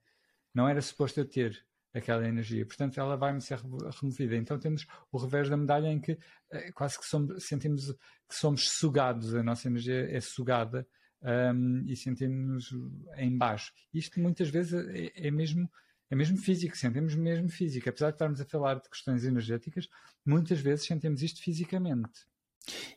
Não 0.54 0.68
era 0.68 0.82
suposto 0.82 1.20
eu 1.20 1.24
ter 1.28 1.64
aquela 1.92 2.26
energia. 2.26 2.64
Portanto, 2.64 2.98
ela 2.98 3.16
vai-me 3.16 3.40
ser 3.40 3.58
removida. 3.58 4.36
Então 4.36 4.58
temos 4.58 4.86
o 5.10 5.18
revés 5.18 5.48
da 5.48 5.56
medalha 5.56 5.88
em 5.88 6.00
que 6.00 6.18
eh, 6.50 6.72
quase 6.72 6.98
que 6.98 7.04
somos, 7.04 7.44
sentimos 7.44 7.90
que 8.28 8.34
somos 8.34 8.68
sugados, 8.68 9.34
a 9.34 9.42
nossa 9.42 9.68
energia 9.68 10.08
é 10.10 10.20
sugada 10.20 10.86
um, 11.22 11.84
e 11.86 11.96
sentimos 11.96 12.70
em 13.16 13.36
baixo. 13.36 13.72
Isto 13.92 14.20
muitas 14.20 14.48
vezes 14.48 14.72
é, 14.72 15.28
é, 15.28 15.30
mesmo 15.30 15.70
é 16.10 16.16
mesmo 16.16 16.38
físico, 16.38 16.76
sentimos 16.76 17.14
mesmo 17.14 17.48
físico. 17.48 17.88
Apesar 17.88 18.10
de 18.10 18.16
estarmos 18.16 18.40
a 18.40 18.44
falar 18.44 18.80
de 18.80 18.88
questões 18.88 19.24
energéticas, 19.24 19.88
muitas 20.24 20.60
vezes 20.60 20.86
sentimos 20.86 21.22
isto 21.22 21.40
fisicamente. 21.40 22.26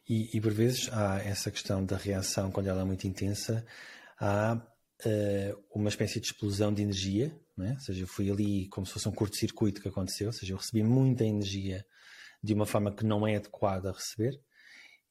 E, 0.08 0.36
e, 0.36 0.42
por 0.42 0.52
vezes 0.52 0.92
há 0.92 1.20
essa 1.20 1.50
questão 1.50 1.86
da 1.86 1.96
reação, 1.96 2.52
quando 2.52 2.68
ela 2.68 2.82
é 2.82 2.86
muito 2.86 3.08
intensa, 3.08 3.66
há 4.20 4.60
uh, 5.06 5.64
uma 5.74 5.90
espécie 5.90 6.20
de 6.20 6.28
explosão 6.28 6.74
de 6.74 6.82
energia, 6.82 7.36
né? 7.58 7.74
ou 7.74 7.80
seja, 7.80 8.08
foi 8.08 8.30
ali 8.30 8.68
como 8.68 8.86
se 8.86 8.94
fosse 8.94 9.08
um 9.08 9.12
curto-circuito 9.12 9.82
que 9.82 9.88
aconteceu, 9.88 10.28
ou 10.28 10.34
seja, 10.34 10.54
eu 10.54 10.58
recebi 10.58 10.84
muita 10.84 11.24
energia 11.24 11.86
de 12.42 12.54
uma 12.54 12.66
forma 12.66 12.94
que 12.94 13.06
não 13.06 13.28
é 13.28 13.36
adequada 13.36 13.90
a 13.90 13.94
receber, 13.94 14.40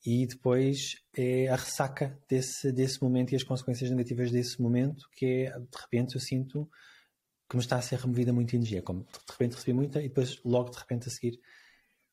e 0.04 0.26
depois 0.26 0.96
é 1.16 1.48
a 1.48 1.56
ressaca 1.56 2.18
desse, 2.28 2.72
desse 2.72 3.00
momento 3.00 3.32
e 3.32 3.36
as 3.36 3.44
consequências 3.44 3.88
negativas 3.90 4.30
desse 4.30 4.60
momento, 4.60 5.08
que 5.12 5.46
é, 5.46 5.58
de 5.58 5.78
repente 5.80 6.16
eu 6.16 6.20
sinto 6.20 6.68
que 7.48 7.56
me 7.56 7.62
está 7.62 7.76
a 7.76 7.82
ser 7.82 7.98
removida 7.98 8.32
muita 8.32 8.56
energia, 8.56 8.82
como 8.82 9.04
de 9.04 9.32
repente 9.32 9.54
recebi 9.54 9.72
muita 9.72 10.00
e 10.00 10.08
depois 10.08 10.40
logo 10.44 10.70
de 10.70 10.78
repente 10.78 11.08
a 11.08 11.10
seguir 11.10 11.38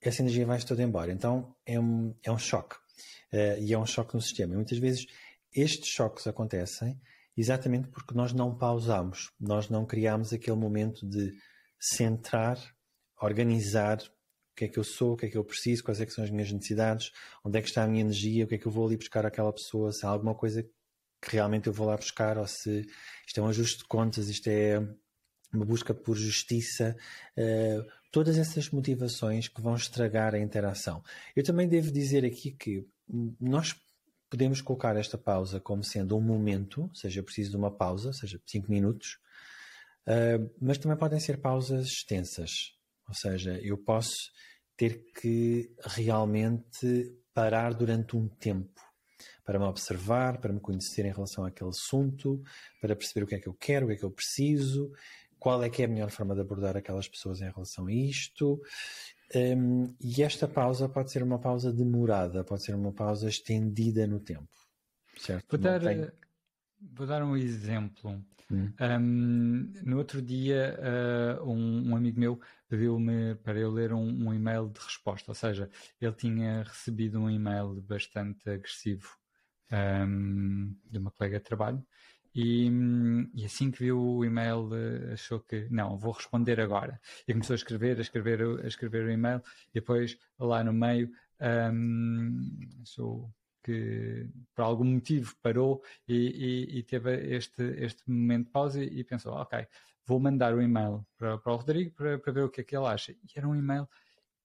essa 0.01 0.21
energia 0.21 0.45
vai 0.45 0.61
toda 0.61 0.83
embora. 0.83 1.11
Então 1.11 1.55
é 1.65 1.79
um, 1.79 2.15
é 2.23 2.31
um 2.31 2.37
choque. 2.37 2.75
Uh, 3.31 3.61
e 3.61 3.73
é 3.73 3.77
um 3.77 3.85
choque 3.85 4.15
no 4.15 4.21
sistema. 4.21 4.53
E 4.53 4.55
muitas 4.55 4.77
vezes 4.77 5.05
estes 5.53 5.89
choques 5.89 6.27
acontecem 6.27 6.99
exatamente 7.39 7.87
porque 7.87 8.13
nós 8.13 8.33
não 8.33 8.53
pausamos, 8.53 9.31
nós 9.39 9.69
não 9.69 9.85
criamos 9.85 10.33
aquele 10.33 10.57
momento 10.57 11.07
de 11.07 11.31
centrar, 11.79 12.59
organizar 13.21 13.97
o 13.97 14.55
que 14.55 14.65
é 14.65 14.67
que 14.67 14.77
eu 14.77 14.83
sou, 14.83 15.13
o 15.13 15.17
que 15.17 15.25
é 15.25 15.29
que 15.29 15.37
eu 15.37 15.45
preciso, 15.45 15.83
quais 15.83 16.01
é 16.01 16.07
são 16.07 16.23
as 16.23 16.29
minhas 16.29 16.51
necessidades, 16.51 17.11
onde 17.43 17.57
é 17.57 17.61
que 17.61 17.69
está 17.69 17.83
a 17.83 17.87
minha 17.87 18.01
energia, 18.01 18.43
o 18.43 18.47
que 18.47 18.55
é 18.55 18.57
que 18.57 18.65
eu 18.65 18.71
vou 18.71 18.85
ali 18.85 18.97
buscar 18.97 19.25
àquela 19.25 19.53
pessoa, 19.53 19.91
se 19.93 20.05
há 20.05 20.09
alguma 20.09 20.35
coisa 20.35 20.63
que 21.21 21.31
realmente 21.31 21.67
eu 21.67 21.73
vou 21.73 21.87
lá 21.87 21.95
buscar, 21.95 22.37
ou 22.37 22.45
se 22.45 22.85
isto 23.25 23.39
é 23.39 23.43
um 23.43 23.47
ajuste 23.47 23.79
de 23.79 23.85
contas, 23.85 24.27
isto 24.27 24.47
é 24.47 24.79
uma 25.53 25.65
busca 25.65 25.93
por 25.93 26.17
justiça, 26.17 26.95
uh, 27.37 27.89
todas 28.11 28.37
essas 28.37 28.69
motivações 28.69 29.47
que 29.47 29.61
vão 29.61 29.75
estragar 29.75 30.35
a 30.35 30.39
interação. 30.39 31.01
Eu 31.35 31.43
também 31.43 31.67
devo 31.67 31.91
dizer 31.91 32.25
aqui 32.25 32.51
que 32.51 32.85
nós 33.39 33.75
podemos 34.29 34.61
colocar 34.61 34.95
esta 34.95 35.17
pausa 35.17 35.59
como 35.59 35.83
sendo 35.83 36.17
um 36.17 36.21
momento, 36.21 36.89
seja 36.93 37.23
preciso 37.23 37.51
de 37.51 37.57
uma 37.57 37.71
pausa, 37.71 38.13
seja 38.13 38.39
5 38.45 38.69
minutos, 38.69 39.19
uh, 40.07 40.49
mas 40.61 40.77
também 40.77 40.97
podem 40.97 41.19
ser 41.19 41.41
pausas 41.41 41.87
extensas. 41.87 42.73
Ou 43.07 43.13
seja, 43.13 43.59
eu 43.61 43.77
posso 43.77 44.31
ter 44.77 45.03
que 45.19 45.73
realmente 45.83 47.15
parar 47.33 47.73
durante 47.73 48.15
um 48.15 48.27
tempo 48.27 48.79
para 49.43 49.57
me 49.57 49.65
observar, 49.65 50.39
para 50.39 50.53
me 50.53 50.59
conhecer 50.59 51.05
em 51.05 51.11
relação 51.11 51.43
àquele 51.43 51.71
assunto, 51.71 52.41
para 52.79 52.95
perceber 52.95 53.23
o 53.23 53.27
que 53.27 53.35
é 53.35 53.39
que 53.39 53.49
eu 53.49 53.53
quero, 53.53 53.85
o 53.85 53.89
que 53.89 53.95
é 53.95 53.97
que 53.97 54.05
eu 54.05 54.11
preciso, 54.11 54.91
qual 55.39 55.63
é 55.63 55.69
que 55.69 55.81
é 55.81 55.85
a 55.85 55.87
melhor 55.87 56.11
forma 56.11 56.35
de 56.35 56.41
abordar 56.41 56.77
aquelas 56.77 57.07
pessoas 57.07 57.41
em 57.41 57.49
relação 57.49 57.87
a 57.87 57.91
isto. 57.91 58.61
Um, 59.35 59.93
e 60.01 60.23
esta 60.23 60.47
pausa 60.47 60.89
pode 60.89 61.11
ser 61.11 61.21
uma 61.21 61.37
pausa 61.37 61.71
demorada, 61.71 62.43
pode 62.43 62.63
ser 62.63 62.73
uma 62.73 62.91
pausa 62.91 63.29
estendida 63.29 64.07
no 64.07 64.19
tempo. 64.19 64.49
Certo? 65.17 65.45
Vou 65.49 65.59
dar, 65.59 65.79
tem... 65.79 66.01
Eh, 66.01 66.11
vou 66.93 67.05
dar 67.05 67.23
um 67.23 67.37
exemplo. 67.37 68.23
Hum. 68.51 68.73
Um, 68.81 69.73
no 69.83 69.97
outro 69.97 70.21
dia, 70.21 70.75
uh, 71.39 71.47
um, 71.47 71.91
um, 71.91 71.95
amigo 71.95 72.19
meu 72.19 72.41
pediu-me 72.67 73.35
para 73.35 73.59
eu 73.59 73.69
ler 73.69 73.93
um, 73.93 74.27
um, 74.27 74.33
e-mail 74.33 74.69
de 74.69 74.79
resposta, 74.79 75.29
ou 75.29 75.35
seja, 75.35 75.69
ele 76.01 76.13
tinha 76.13 76.63
recebido 76.63 77.19
um 77.19 77.29
e-mail 77.29 77.79
bastante 77.81 78.49
agressivo 78.49 79.19
de 80.89 80.97
uma 80.97 81.11
colega 81.11 81.37
de 81.37 81.43
trabalho 81.43 81.85
e, 82.33 82.69
e, 83.33 83.45
assim 83.45 83.71
que 83.71 83.79
viu 83.79 83.99
o 83.99 84.25
e-mail 84.25 84.69
eh, 84.73 85.13
achou 85.13 85.39
que 85.39 85.67
não, 85.69 85.97
vou 85.97 86.11
responder 86.11 86.59
agora. 86.59 86.99
E 87.27 87.33
começou 87.33 87.53
a 87.53 87.57
escrever, 87.57 87.97
a 87.97 88.01
escrever, 88.01 88.41
a 88.63 88.67
escrever 88.67 89.05
o 89.05 89.11
e-mail 89.11 89.41
e 89.69 89.73
depois 89.73 90.17
lá 90.37 90.63
no 90.63 90.71
meio 90.71 91.09
um, 91.41 92.59
achou 92.81 93.33
que 93.63 94.27
por 94.55 94.63
algum 94.63 94.85
motivo 94.85 95.35
parou 95.41 95.83
e, 96.07 96.15
e, 96.15 96.79
e, 96.79 96.83
teve 96.83 97.35
este, 97.35 97.63
este 97.77 98.09
momento 98.09 98.45
de 98.45 98.51
pausa 98.51 98.83
e, 98.83 99.03
pensou, 99.03 99.33
ok, 99.33 99.67
vou 100.05 100.19
mandar 100.19 100.53
o 100.53 100.61
e-mail 100.61 101.05
para, 101.17 101.37
para 101.37 101.53
o 101.53 101.55
Rodrigo 101.57 101.91
para, 101.91 102.17
para 102.19 102.33
ver 102.33 102.43
o 102.43 102.49
que 102.49 102.61
é 102.61 102.63
que 102.63 102.75
ele 102.75 102.87
acha. 102.87 103.11
E 103.11 103.27
era 103.35 103.47
um 103.47 103.55
e-mail 103.55 103.87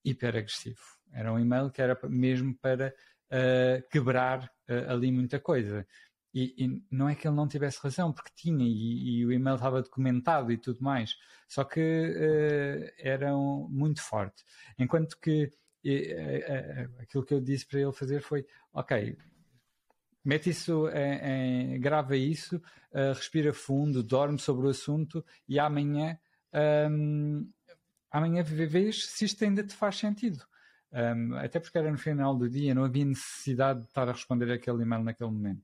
hiper 0.03 0.35
agressivo. 0.35 0.81
Era 1.11 1.31
um 1.31 1.39
e-mail 1.39 1.69
que 1.71 1.81
era 1.81 1.97
mesmo 2.07 2.55
para 2.55 2.93
uh, 3.31 3.89
quebrar 3.89 4.51
uh, 4.69 4.91
ali 4.91 5.11
muita 5.11 5.39
coisa. 5.39 5.87
E, 6.35 6.53
e, 6.57 6.83
não 6.91 7.07
é 7.07 7.15
que 7.15 7.25
ele 7.25 7.35
não 7.37 7.47
tivesse 7.47 7.79
razão, 7.81 8.11
porque 8.11 8.29
tinha, 8.35 8.65
e, 8.67 9.19
e 9.19 9.25
o 9.25 9.31
e-mail 9.31 9.55
estava 9.55 9.81
documentado 9.81 10.51
e 10.51 10.57
tudo 10.57 10.83
mais, 10.83 11.15
só 11.47 11.63
que 11.63 11.79
uh, 11.79 12.93
era 12.99 13.33
um, 13.33 13.69
muito 13.69 14.01
forte. 14.01 14.43
Enquanto 14.77 15.17
que 15.17 15.45
uh, 15.45 15.87
uh, 15.87 17.01
aquilo 17.01 17.23
que 17.23 17.33
eu 17.33 17.39
disse 17.39 17.65
para 17.65 17.79
ele 17.79 17.93
fazer 17.93 18.21
foi: 18.21 18.45
ok, 18.73 19.17
mete 20.25 20.49
isso 20.49 20.89
em, 20.89 21.75
em 21.75 21.79
grava 21.79 22.17
isso, 22.17 22.61
respira 23.15 23.53
fundo, 23.53 24.03
dorme 24.03 24.37
sobre 24.37 24.67
o 24.67 24.69
assunto 24.69 25.23
e 25.47 25.57
amanhã, 25.57 26.19
um, 26.91 27.49
amanhã 28.11 28.43
vês 28.43 29.05
se 29.05 29.23
isto 29.23 29.43
ainda 29.45 29.63
te 29.63 29.73
faz 29.73 29.97
sentido. 29.97 30.43
Um, 30.91 31.35
até 31.35 31.59
porque 31.59 31.77
era 31.77 31.91
no 31.91 31.97
final 31.97 32.35
do 32.35 32.49
dia, 32.49 32.73
não 32.73 32.85
havia 32.85 33.05
necessidade 33.05 33.81
de 33.81 33.85
estar 33.85 34.07
a 34.07 34.13
responder 34.13 34.51
aquele 34.51 34.83
e-mail 34.83 35.03
naquele 35.03 35.29
momento. 35.29 35.63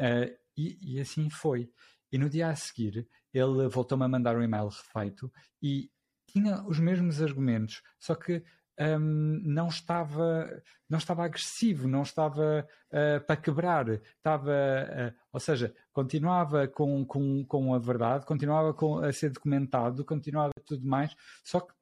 Uh, 0.00 0.34
e, 0.56 0.96
e, 0.96 1.00
assim 1.00 1.28
foi. 1.28 1.70
E 2.12 2.18
no 2.18 2.30
dia 2.30 2.48
a 2.48 2.56
seguir, 2.56 3.08
ele 3.32 3.68
voltou-me 3.68 4.04
a 4.04 4.08
mandar 4.08 4.36
um 4.36 4.42
e-mail 4.42 4.68
refeito 4.68 5.32
e 5.60 5.90
tinha 6.26 6.62
os 6.66 6.78
mesmos 6.78 7.20
argumentos, 7.20 7.82
só 7.98 8.14
que 8.14 8.42
um, 8.78 9.40
não 9.44 9.68
estava 9.68 10.62
não 10.88 10.98
estava 10.98 11.24
agressivo, 11.24 11.88
não 11.88 12.02
estava 12.02 12.66
uh, 12.90 13.24
para 13.24 13.36
quebrar, 13.36 13.88
estava, 13.88 14.50
uh, 14.50 15.14
ou 15.32 15.40
seja, 15.40 15.74
continuava 15.92 16.68
com, 16.68 17.04
com, 17.04 17.44
com 17.44 17.74
a 17.74 17.78
verdade, 17.78 18.26
continuava 18.26 18.74
com, 18.74 18.98
a 18.98 19.12
ser 19.12 19.30
documentado, 19.30 20.04
continuava 20.04 20.52
tudo 20.66 20.86
mais, 20.86 21.14
só 21.42 21.60
que 21.60 21.72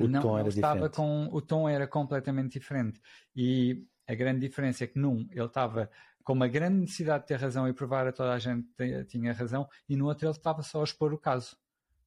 o 0.00 0.08
não, 0.08 0.20
tom 0.20 0.38
era 0.38 0.48
estava 0.48 0.88
diferente. 0.88 0.96
com 0.96 1.28
o 1.32 1.40
tom 1.40 1.68
era 1.68 1.86
completamente 1.86 2.58
diferente 2.58 3.00
e 3.34 3.86
a 4.06 4.14
grande 4.14 4.40
diferença 4.40 4.84
é 4.84 4.86
que 4.86 4.98
num 4.98 5.26
ele 5.30 5.46
estava 5.46 5.90
com 6.26 6.32
uma 6.32 6.48
grande 6.48 6.80
necessidade 6.80 7.22
de 7.22 7.28
ter 7.28 7.38
razão 7.38 7.68
e 7.68 7.72
provar 7.72 8.04
a 8.08 8.12
toda 8.12 8.32
a 8.32 8.38
gente 8.40 8.68
que 8.76 9.04
tinha 9.04 9.32
razão, 9.32 9.68
e 9.88 9.94
no 9.94 10.06
outro 10.06 10.26
ele 10.26 10.36
estava 10.36 10.60
só 10.60 10.80
a 10.80 10.84
expor 10.84 11.14
o 11.14 11.18
caso. 11.18 11.56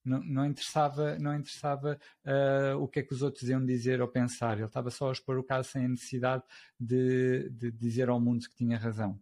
Não, 0.04 0.22
não 0.22 0.46
interessava, 0.46 1.18
não 1.18 1.34
interessava 1.34 1.98
uh, 2.26 2.78
o 2.78 2.86
que 2.86 3.00
é 3.00 3.04
que 3.04 3.14
os 3.14 3.22
outros 3.22 3.48
iam 3.48 3.66
dizer 3.66 4.02
ou 4.02 4.10
pensar, 4.10 4.58
ele 4.58 4.66
estava 4.66 4.92
só 4.92 5.08
a 5.08 5.14
expor 5.14 5.38
o 5.38 5.44
caso 5.44 5.70
sem 5.70 5.86
a 5.86 5.88
necessidade 5.88 6.44
de, 6.78 7.50
de 7.50 7.72
dizer 7.72 8.10
ao 8.10 8.20
mundo 8.20 8.46
que 8.50 8.56
tinha 8.56 8.78
razão. 8.78 9.18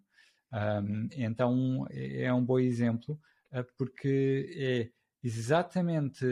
Um, 0.51 1.09
então 1.11 1.85
é 1.91 2.33
um 2.33 2.43
bom 2.43 2.57
exemplo, 2.57 3.19
uh, 3.51 3.63
porque 3.77 4.51
é 4.57 4.89
exatamente 5.23 6.25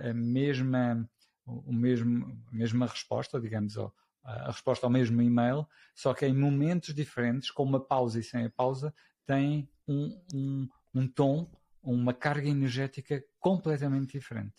a, 0.00 0.10
a 0.10 0.14
mesma, 0.14 1.10
o 1.44 1.72
mesmo, 1.72 2.40
a 2.52 2.54
mesma 2.54 2.86
resposta, 2.86 3.40
digamos, 3.40 3.76
ao, 3.76 3.92
a 4.24 4.50
resposta 4.50 4.86
ao 4.86 4.90
mesmo 4.90 5.20
e-mail, 5.20 5.66
só 5.94 6.14
que 6.14 6.26
em 6.26 6.34
momentos 6.34 6.94
diferentes, 6.94 7.50
com 7.50 7.62
uma 7.64 7.80
pausa 7.80 8.20
e 8.20 8.22
sem 8.22 8.44
a 8.44 8.50
pausa, 8.50 8.94
tem 9.26 9.68
um, 9.86 10.20
um, 10.34 10.68
um 10.94 11.08
tom, 11.08 11.50
uma 11.82 12.14
carga 12.14 12.48
energética 12.48 13.22
completamente 13.40 14.12
diferente. 14.12 14.54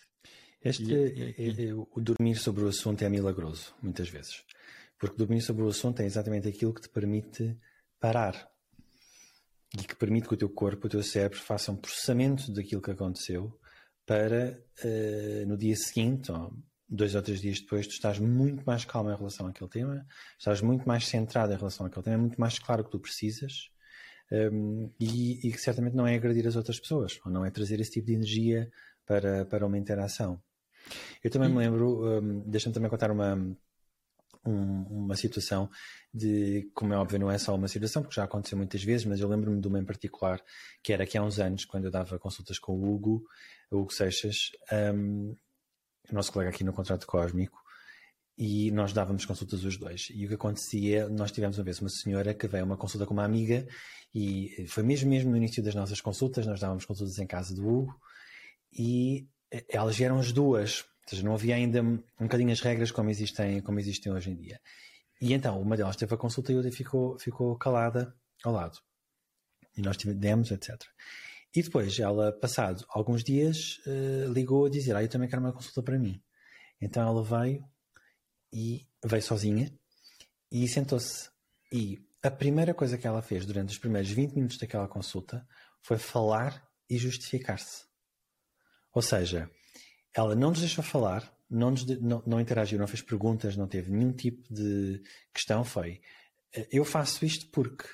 Este, 0.63 0.93
e, 0.93 1.35
e, 1.37 1.61
e, 1.61 1.73
o 1.73 1.87
dormir 1.97 2.35
sobre 2.35 2.63
o 2.63 2.67
assunto 2.67 3.01
é 3.03 3.09
milagroso, 3.09 3.73
muitas 3.81 4.07
vezes. 4.09 4.43
Porque 4.97 5.17
dormir 5.17 5.41
sobre 5.41 5.63
o 5.63 5.67
assunto 5.67 6.01
é 6.01 6.05
exatamente 6.05 6.47
aquilo 6.47 6.73
que 6.73 6.81
te 6.81 6.89
permite 6.89 7.57
parar. 7.99 8.49
E 9.77 9.83
que 9.83 9.95
permite 9.95 10.27
que 10.27 10.33
o 10.33 10.37
teu 10.37 10.49
corpo, 10.49 10.87
o 10.87 10.89
teu 10.89 11.03
cérebro, 11.03 11.39
faça 11.39 11.71
um 11.71 11.75
processamento 11.75 12.51
daquilo 12.53 12.81
que 12.81 12.91
aconteceu 12.91 13.59
para 14.05 14.61
uh, 14.83 15.45
no 15.47 15.57
dia 15.57 15.75
seguinte, 15.75 16.31
ou 16.31 16.53
dois 16.87 17.15
ou 17.15 17.21
três 17.21 17.41
dias 17.41 17.59
depois, 17.59 17.87
tu 17.87 17.91
estás 17.91 18.19
muito 18.19 18.63
mais 18.65 18.85
calmo 18.85 19.09
em 19.09 19.15
relação 19.15 19.47
àquele 19.47 19.69
tema, 19.69 20.05
estás 20.37 20.61
muito 20.61 20.87
mais 20.87 21.07
centrado 21.07 21.53
em 21.53 21.57
relação 21.57 21.85
àquele 21.85 22.03
tema, 22.03 22.15
é 22.15 22.19
muito 22.19 22.39
mais 22.39 22.59
claro 22.59 22.81
o 22.81 22.85
que 22.85 22.91
tu 22.91 22.99
precisas 22.99 23.69
um, 24.31 24.91
e, 24.99 25.51
que 25.51 25.57
certamente 25.57 25.95
não 25.95 26.07
é 26.07 26.15
agredir 26.15 26.47
as 26.47 26.55
outras 26.55 26.79
pessoas, 26.79 27.19
ou 27.25 27.31
não 27.31 27.45
é 27.45 27.51
trazer 27.51 27.79
esse 27.79 27.91
tipo 27.91 28.07
de 28.07 28.13
energia 28.13 28.69
para, 29.05 29.45
para 29.45 29.65
uma 29.65 29.77
interação. 29.77 30.41
Eu 31.23 31.31
também 31.31 31.49
me 31.49 31.57
lembro, 31.57 32.19
um, 32.19 32.49
deixa-me 32.49 32.73
também 32.73 32.89
contar 32.89 33.11
uma, 33.11 33.35
um, 34.45 34.81
uma 34.83 35.15
situação 35.15 35.69
de, 36.13 36.69
como 36.73 36.93
é 36.93 36.97
óbvio, 36.97 37.19
não 37.19 37.31
é 37.31 37.37
só 37.37 37.55
uma 37.55 37.67
situação, 37.67 38.01
porque 38.01 38.15
já 38.15 38.23
aconteceu 38.23 38.57
muitas 38.57 38.83
vezes, 38.83 39.05
mas 39.05 39.19
eu 39.19 39.27
lembro-me 39.27 39.61
de 39.61 39.67
uma 39.67 39.79
em 39.79 39.85
particular, 39.85 40.41
que 40.83 40.91
era 40.91 41.05
que 41.05 41.17
há 41.17 41.23
uns 41.23 41.39
anos, 41.39 41.65
quando 41.65 41.85
eu 41.85 41.91
dava 41.91 42.19
consultas 42.19 42.59
com 42.59 42.73
o 42.73 42.93
Hugo, 42.93 43.23
o 43.71 43.77
Hugo 43.77 43.93
Seixas, 43.93 44.51
um, 44.93 45.35
o 46.11 46.13
nosso 46.13 46.31
colega 46.31 46.51
aqui 46.51 46.63
no 46.63 46.73
Contrato 46.73 47.07
Cósmico, 47.07 47.61
e 48.37 48.71
nós 48.71 48.93
dávamos 48.93 49.25
consultas 49.25 49.63
os 49.63 49.77
dois. 49.77 50.07
E 50.13 50.25
o 50.25 50.27
que 50.27 50.35
acontecia, 50.35 51.07
nós 51.09 51.31
tivemos 51.31 51.57
uma 51.57 51.63
vez 51.63 51.79
uma 51.79 51.89
senhora 51.89 52.33
que 52.33 52.47
veio 52.47 52.63
a 52.63 52.65
uma 52.65 52.77
consulta 52.77 53.05
com 53.05 53.13
uma 53.13 53.23
amiga, 53.23 53.67
e 54.13 54.65
foi 54.67 54.83
mesmo, 54.83 55.09
mesmo 55.09 55.31
no 55.31 55.37
início 55.37 55.63
das 55.63 55.75
nossas 55.75 56.01
consultas, 56.01 56.45
nós 56.45 56.59
dávamos 56.59 56.85
consultas 56.85 57.17
em 57.19 57.27
casa 57.27 57.53
do 57.55 57.67
Hugo, 57.67 57.99
e 58.71 59.27
elas 59.69 59.95
vieram 59.95 60.17
as 60.17 60.31
duas, 60.31 60.81
ou 60.81 61.09
seja, 61.09 61.23
não 61.23 61.33
havia 61.33 61.55
ainda 61.55 61.81
um 61.81 62.01
bocadinho 62.19 62.51
as 62.51 62.61
regras 62.61 62.91
como 62.91 63.09
existem, 63.09 63.61
como 63.61 63.79
existem 63.79 64.11
hoje 64.11 64.31
em 64.31 64.35
dia. 64.35 64.59
E 65.21 65.33
então, 65.33 65.61
uma 65.61 65.77
delas 65.77 65.95
teve 65.95 66.13
a 66.13 66.17
consulta 66.17 66.51
e 66.51 66.55
outra 66.55 66.71
ficou, 66.71 67.17
ficou 67.19 67.55
calada 67.57 68.15
ao 68.43 68.51
lado. 68.51 68.79
E 69.77 69.81
nós 69.81 69.97
demos, 69.97 70.51
etc. 70.51 70.81
E 71.55 71.61
depois 71.61 71.99
ela, 71.99 72.31
passado 72.31 72.85
alguns 72.89 73.23
dias, 73.23 73.79
uh, 73.85 74.31
ligou 74.31 74.65
a 74.65 74.69
dizer: 74.69 74.95
Ah, 74.95 75.03
eu 75.03 75.09
também 75.09 75.29
quero 75.29 75.41
uma 75.41 75.53
consulta 75.53 75.83
para 75.83 75.99
mim. 75.99 76.21
Então 76.81 77.07
ela 77.07 77.23
veio 77.23 77.63
e 78.51 78.87
veio 79.05 79.21
sozinha 79.21 79.71
e 80.51 80.67
sentou-se. 80.67 81.29
E 81.71 81.99
a 82.21 82.31
primeira 82.31 82.73
coisa 82.73 82.97
que 82.97 83.07
ela 83.07 83.21
fez 83.21 83.45
durante 83.45 83.69
os 83.69 83.77
primeiros 83.77 84.09
20 84.09 84.33
minutos 84.33 84.57
daquela 84.57 84.87
consulta 84.87 85.47
foi 85.81 85.97
falar 85.97 86.67
e 86.89 86.97
justificar-se. 86.97 87.85
Ou 88.93 89.01
seja, 89.01 89.49
ela 90.15 90.35
não 90.35 90.49
nos 90.49 90.59
deixou 90.59 90.83
falar, 90.83 91.35
não, 91.49 91.71
nos, 91.71 91.85
não, 91.99 92.23
não 92.25 92.39
interagiu, 92.39 92.79
não 92.79 92.87
fez 92.87 93.01
perguntas, 93.01 93.57
não 93.57 93.67
teve 93.67 93.91
nenhum 93.91 94.13
tipo 94.13 94.41
de 94.53 95.01
questão. 95.33 95.63
Foi 95.63 96.01
eh, 96.55 96.67
eu 96.71 96.85
faço 96.85 97.25
isto 97.25 97.49
porque 97.51 97.85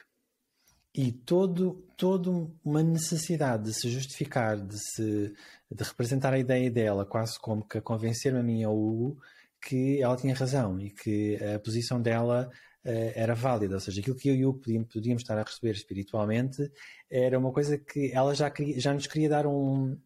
e 0.94 1.12
todo, 1.12 1.86
todo 1.96 2.56
uma 2.64 2.82
necessidade 2.82 3.66
de 3.66 3.74
se 3.74 3.90
justificar, 3.90 4.58
de 4.58 4.78
se 4.78 5.34
de 5.72 5.84
representar 5.84 6.34
a 6.34 6.40
ideia 6.40 6.70
dela, 6.72 7.06
quase 7.06 7.40
como 7.40 7.68
que 7.68 7.78
a 7.78 7.82
convencer-me 7.82 8.40
a 8.40 8.44
mim 8.44 8.64
ao 8.64 8.76
Hugo 8.76 9.22
que 9.62 10.02
ela 10.02 10.16
tinha 10.16 10.34
razão 10.34 10.80
e 10.80 10.90
que 10.90 11.38
a 11.44 11.60
posição 11.60 12.02
dela 12.02 12.50
uh, 12.86 13.12
era 13.14 13.36
válida, 13.36 13.76
ou 13.76 13.80
seja, 13.80 14.02
aquilo 14.02 14.16
que 14.16 14.30
eu 14.30 14.36
e 14.36 14.46
o 14.46 14.54
podíamos, 14.54 14.88
podíamos, 14.92 15.22
estar 15.22 15.38
a 15.38 15.44
receber 15.44 15.72
espiritualmente 15.72 16.72
era 17.10 17.38
uma 17.38 17.52
coisa 17.52 17.78
que 17.78 18.12
ela 18.14 18.34
já, 18.34 18.50
queria, 18.50 18.80
já 18.80 18.94
nos 18.94 19.06
queria 19.06 19.30
dar 19.30 19.46
um, 19.46 19.98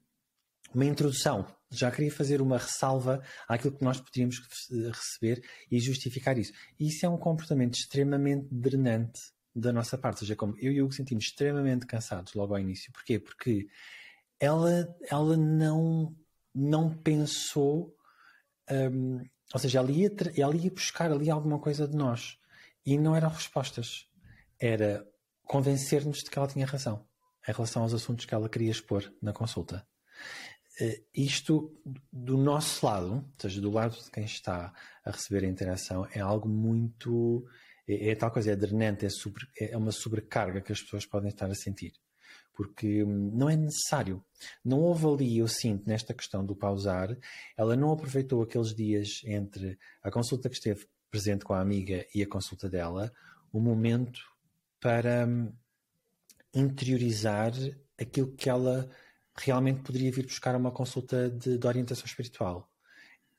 uma 0.74 0.86
introdução, 0.86 1.46
já 1.72 1.92
queria 1.92 2.12
fazer 2.12 2.42
uma 2.42 2.58
ressalva 2.58 3.22
àquilo 3.48 3.78
que 3.78 3.84
nós 3.84 4.02
podíamos 4.02 4.42
receber 4.92 5.42
e 5.72 5.80
justificar 5.80 6.38
isso. 6.38 6.52
E 6.80 6.88
isso 6.88 7.06
é 7.06 7.10
um 7.10 7.18
comportamento 7.18 7.76
extremamente 7.76 8.48
drenante 8.52 9.33
da 9.56 9.72
nossa 9.72 9.98
parte, 9.98 10.16
ou 10.16 10.20
seja, 10.20 10.36
como 10.36 10.58
eu 10.58 10.72
e 10.72 10.82
Hugo 10.82 10.94
sentimos 10.94 11.26
extremamente 11.26 11.86
cansados 11.86 12.34
logo 12.34 12.54
ao 12.54 12.60
início. 12.60 12.92
Porquê? 12.92 13.20
Porque 13.20 13.68
ela, 14.40 14.96
ela 15.10 15.38
não, 15.38 16.16
não 16.54 16.96
pensou, 16.98 17.96
um, 18.70 19.20
ou 19.54 19.60
seja, 19.60 19.80
ela 19.80 19.92
ia, 19.92 20.12
ela 20.36 20.56
ia 20.56 20.72
buscar 20.72 21.12
ali 21.12 21.30
alguma 21.30 21.60
coisa 21.60 21.88
de 21.88 21.96
nós 21.96 22.40
e 22.86 22.98
não 22.98 23.16
eram 23.16 23.30
respostas, 23.30 24.08
era 24.60 25.08
convencer-nos 25.44 26.20
de 26.20 26.30
que 26.30 26.38
ela 26.38 26.48
tinha 26.48 26.66
razão 26.66 27.06
em 27.48 27.52
relação 27.52 27.84
aos 27.84 27.94
assuntos 27.94 28.26
que 28.26 28.34
ela 28.34 28.50
queria 28.50 28.72
expor 28.72 29.14
na 29.22 29.34
consulta. 29.34 29.86
Uh, 30.82 31.06
isto, 31.14 31.72
do 32.12 32.36
nosso 32.36 32.84
lado, 32.86 33.14
ou 33.14 33.34
seja, 33.38 33.62
do 33.62 33.70
lado 33.70 33.96
de 33.96 34.10
quem 34.10 34.26
está 34.26 34.74
a 35.06 35.12
receber 35.12 35.46
a 35.46 35.50
interação, 35.50 36.08
é 36.12 36.20
algo 36.20 36.50
muito 36.50 37.46
é, 37.88 38.10
é 38.12 38.16
tal 38.16 38.32
coisa, 38.32 38.52
é 38.52 38.56
drenante, 38.56 39.06
é, 39.06 39.10
sobre, 39.10 39.48
é 39.60 39.78
uma 39.78 39.92
sobrecarga 39.92 40.62
que 40.62 40.72
as 40.72 40.82
pessoas 40.82 41.06
podem 41.06 41.30
estar 41.30 41.50
a 41.50 41.56
sentir. 41.56 41.94
Porque 42.54 43.04
hum, 43.04 43.32
não 43.34 43.50
é 43.50 43.56
necessário. 43.56 44.24
Não 44.64 44.80
houve 44.80 45.06
ali, 45.06 45.38
eu 45.38 45.48
sinto, 45.48 45.88
nesta 45.88 46.14
questão 46.14 46.46
do 46.46 46.56
pausar, 46.56 47.18
ela 47.58 47.76
não 47.76 47.92
aproveitou 47.92 48.42
aqueles 48.42 48.74
dias 48.74 49.22
entre 49.26 49.78
a 50.02 50.12
consulta 50.12 50.50
que 50.50 50.56
esteve 50.56 50.88
presente 51.10 51.46
com 51.46 51.54
a 51.54 51.62
amiga 51.62 52.06
e 52.14 52.24
a 52.24 52.28
consulta 52.28 52.68
dela, 52.70 53.12
o 53.52 53.60
momento 53.60 54.20
para 54.80 55.28
hum, 55.28 55.54
interiorizar 56.54 57.54
aquilo 58.00 58.32
que 58.34 58.50
ela 58.50 58.90
realmente 59.36 59.82
poderia 59.82 60.12
vir 60.12 60.26
buscar 60.26 60.56
uma 60.56 60.72
consulta 60.72 61.30
de, 61.30 61.58
de 61.58 61.68
orientação 61.68 62.06
espiritual. 62.06 62.70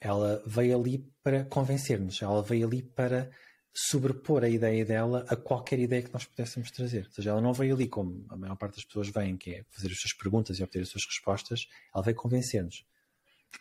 Ela 0.00 0.42
veio 0.46 0.78
ali 0.78 1.06
para 1.22 1.44
convencer-nos, 1.44 2.20
ela 2.20 2.42
veio 2.42 2.66
ali 2.66 2.82
para 2.82 3.30
sobrepor 3.74 4.44
a 4.44 4.48
ideia 4.48 4.84
dela 4.84 5.26
a 5.28 5.34
qualquer 5.34 5.80
ideia 5.80 6.02
que 6.02 6.12
nós 6.12 6.24
pudéssemos 6.24 6.70
trazer. 6.70 7.06
Ou 7.06 7.12
seja, 7.12 7.30
ela 7.30 7.40
não 7.40 7.52
veio 7.52 7.74
ali 7.74 7.88
como 7.88 8.24
a 8.28 8.36
maior 8.36 8.56
parte 8.56 8.76
das 8.76 8.84
pessoas 8.84 9.08
vêm, 9.08 9.36
que 9.36 9.50
é 9.50 9.64
fazer 9.70 9.88
as 9.88 9.98
suas 9.98 10.12
perguntas 10.12 10.58
e 10.58 10.62
obter 10.62 10.82
as 10.82 10.88
suas 10.88 11.04
respostas, 11.04 11.66
ela 11.92 12.04
veio 12.04 12.16
convencer-nos. 12.16 12.86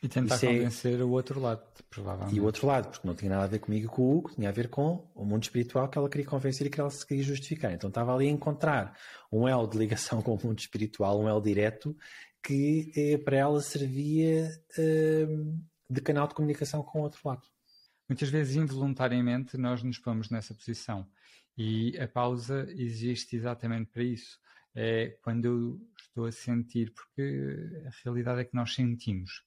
E 0.01 0.07
tentar 0.07 0.35
Isso 0.35 0.45
é 0.45 0.53
convencer 0.53 0.99
é... 0.99 1.03
o 1.03 1.09
outro 1.09 1.39
lado, 1.39 1.63
provavelmente. 1.89 2.35
E 2.35 2.39
o 2.39 2.45
outro 2.45 2.67
lado, 2.67 2.89
porque 2.89 3.07
não 3.07 3.15
tinha 3.15 3.29
nada 3.29 3.43
a 3.43 3.47
ver 3.47 3.59
comigo 3.59 3.91
com 3.91 4.01
o 4.01 4.17
Hugo, 4.17 4.31
tinha 4.35 4.49
a 4.49 4.51
ver 4.51 4.69
com 4.69 5.07
o 5.15 5.25
mundo 5.25 5.43
espiritual 5.43 5.87
que 5.87 5.97
ela 5.97 6.09
queria 6.09 6.25
convencer 6.25 6.67
e 6.67 6.69
que 6.69 6.79
ela 6.79 6.89
se 6.89 7.05
queria 7.05 7.23
justificar. 7.23 7.71
Então 7.73 7.89
estava 7.89 8.13
ali 8.13 8.27
a 8.27 8.31
encontrar 8.31 8.97
um 9.31 9.47
elo 9.47 9.67
de 9.67 9.77
ligação 9.77 10.21
com 10.23 10.35
o 10.35 10.39
mundo 10.43 10.59
espiritual, 10.59 11.19
um 11.19 11.27
elo 11.27 11.41
direto, 11.41 11.95
que 12.43 12.91
eh, 12.95 13.17
para 13.17 13.37
ela 13.37 13.61
servia 13.61 14.49
eh, 14.77 15.27
de 15.89 16.01
canal 16.01 16.27
de 16.27 16.35
comunicação 16.35 16.83
com 16.83 16.99
o 16.99 17.03
outro 17.03 17.21
lado 17.23 17.41
muitas 18.07 18.29
vezes 18.29 18.55
involuntariamente 18.55 19.57
nós 19.57 19.83
nos 19.83 19.97
pomos 19.97 20.29
nessa 20.29 20.53
posição 20.53 21.07
e 21.57 21.97
a 21.99 22.07
pausa 22.07 22.67
existe 22.71 23.35
exatamente 23.35 23.91
para 23.91 24.03
isso. 24.03 24.39
É 24.75 25.17
quando 25.21 25.45
eu 25.45 25.87
estou 25.99 26.25
a 26.25 26.31
sentir, 26.31 26.91
porque 26.93 27.83
a 27.85 27.91
realidade 28.03 28.41
é 28.41 28.45
que 28.45 28.55
nós 28.55 28.73
sentimos. 28.73 29.43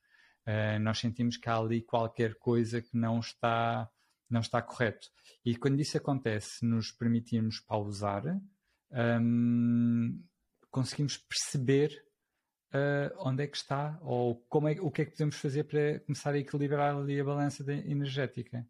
Uh, 0.46 0.78
nós 0.80 0.98
sentimos 0.98 1.36
que 1.36 1.48
há 1.48 1.56
ali 1.56 1.82
qualquer 1.82 2.36
coisa 2.36 2.80
que 2.80 2.96
não 2.96 3.18
está, 3.18 3.90
não 4.30 4.40
está 4.40 4.62
correto. 4.62 5.08
E 5.44 5.56
quando 5.56 5.80
isso 5.80 5.96
acontece, 5.96 6.64
nos 6.64 6.92
permitirmos 6.92 7.58
pausar, 7.58 8.22
um, 9.20 10.22
conseguimos 10.70 11.16
perceber 11.16 12.05
uh, 12.72 13.14
onde 13.18 13.44
é 13.44 13.46
que 13.46 13.56
está 13.56 13.98
ou 14.02 14.36
como 14.48 14.68
é, 14.68 14.72
o 14.80 14.90
que 14.90 15.02
é 15.02 15.04
que 15.04 15.12
podemos 15.12 15.36
fazer 15.36 15.64
para 15.64 16.00
começar 16.00 16.34
a 16.34 16.38
equilibrar 16.38 16.96
ali 16.96 17.20
a 17.20 17.24
balança 17.24 17.64
energética. 17.72 18.66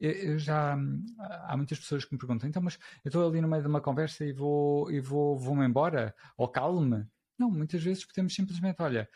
Eu, 0.00 0.10
eu 0.10 0.38
já 0.38 0.76
há 1.18 1.56
muitas 1.56 1.78
pessoas 1.78 2.04
que 2.04 2.12
me 2.12 2.18
perguntam, 2.18 2.48
então, 2.48 2.62
mas 2.62 2.78
eu 3.04 3.08
estou 3.08 3.26
ali 3.26 3.40
no 3.40 3.48
meio 3.48 3.62
de 3.62 3.68
uma 3.68 3.80
conversa 3.80 4.24
e 4.24 4.32
vou 4.32 4.90
e 4.90 5.00
vou 5.00 5.38
vou-me 5.38 5.64
embora 5.64 6.14
ou 6.36 6.48
calme. 6.48 7.06
Não, 7.38 7.50
muitas 7.50 7.82
vezes 7.82 8.04
podemos 8.04 8.34
simplesmente, 8.34 8.80
olha, 8.80 9.08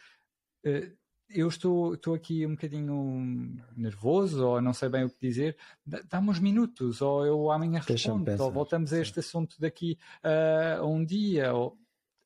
uh, 0.66 0.98
eu 1.28 1.46
estou, 1.46 1.94
estou 1.94 2.14
aqui 2.14 2.46
um 2.46 2.52
bocadinho 2.52 3.62
nervoso 3.76 4.46
ou 4.46 4.60
não 4.62 4.72
sei 4.72 4.88
bem 4.88 5.04
o 5.04 5.10
que 5.10 5.20
dizer, 5.20 5.56
dá-me 5.84 6.30
uns 6.30 6.40
minutos, 6.40 7.02
ou 7.02 7.26
eu 7.26 7.50
amanhã 7.50 7.80
respondo, 7.80 8.42
ou 8.42 8.50
voltamos 8.50 8.92
a 8.92 9.00
este 9.00 9.20
assunto 9.20 9.60
daqui 9.60 9.98
uh, 10.24 10.80
a 10.82 10.86
um 10.86 11.04
dia, 11.04 11.52
ou, 11.52 11.78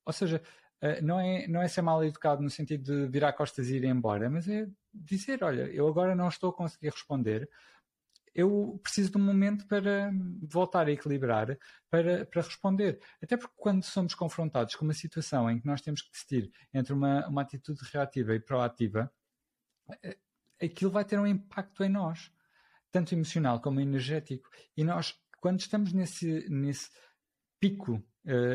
ou 0.06 0.12
seja, 0.12 0.40
eh, 0.82 1.00
não, 1.00 1.20
é, 1.20 1.46
não 1.46 1.62
é 1.62 1.68
ser 1.68 1.80
mal 1.82 2.04
educado 2.04 2.42
no 2.42 2.50
sentido 2.50 2.82
de 2.82 3.08
virar 3.08 3.32
costas 3.32 3.68
e 3.68 3.76
ir 3.76 3.84
embora, 3.84 4.28
mas 4.28 4.48
é 4.48 4.66
dizer: 4.92 5.42
olha, 5.44 5.62
eu 5.72 5.86
agora 5.88 6.14
não 6.14 6.28
estou 6.28 6.50
a 6.50 6.52
conseguir 6.52 6.90
responder, 6.90 7.48
eu 8.34 8.80
preciso 8.82 9.12
de 9.12 9.18
um 9.18 9.20
momento 9.24 9.66
para 9.68 10.10
voltar 10.42 10.88
a 10.88 10.90
equilibrar, 10.90 11.56
para, 11.88 12.26
para 12.26 12.42
responder. 12.42 13.00
Até 13.22 13.36
porque 13.36 13.54
quando 13.56 13.84
somos 13.84 14.14
confrontados 14.14 14.74
com 14.74 14.84
uma 14.84 14.94
situação 14.94 15.48
em 15.48 15.60
que 15.60 15.66
nós 15.66 15.80
temos 15.80 16.02
que 16.02 16.10
decidir 16.10 16.50
entre 16.74 16.92
uma, 16.92 17.28
uma 17.28 17.42
atitude 17.42 17.80
reativa 17.92 18.34
e 18.34 18.40
proativa, 18.40 19.12
eh, 20.02 20.18
aquilo 20.60 20.90
vai 20.90 21.04
ter 21.04 21.18
um 21.18 21.26
impacto 21.26 21.84
em 21.84 21.88
nós, 21.88 22.32
tanto 22.90 23.14
emocional 23.14 23.60
como 23.60 23.80
energético. 23.80 24.48
E 24.76 24.82
nós, 24.82 25.14
quando 25.40 25.60
estamos 25.60 25.92
nesse, 25.92 26.48
nesse 26.50 26.90
pico 27.60 28.02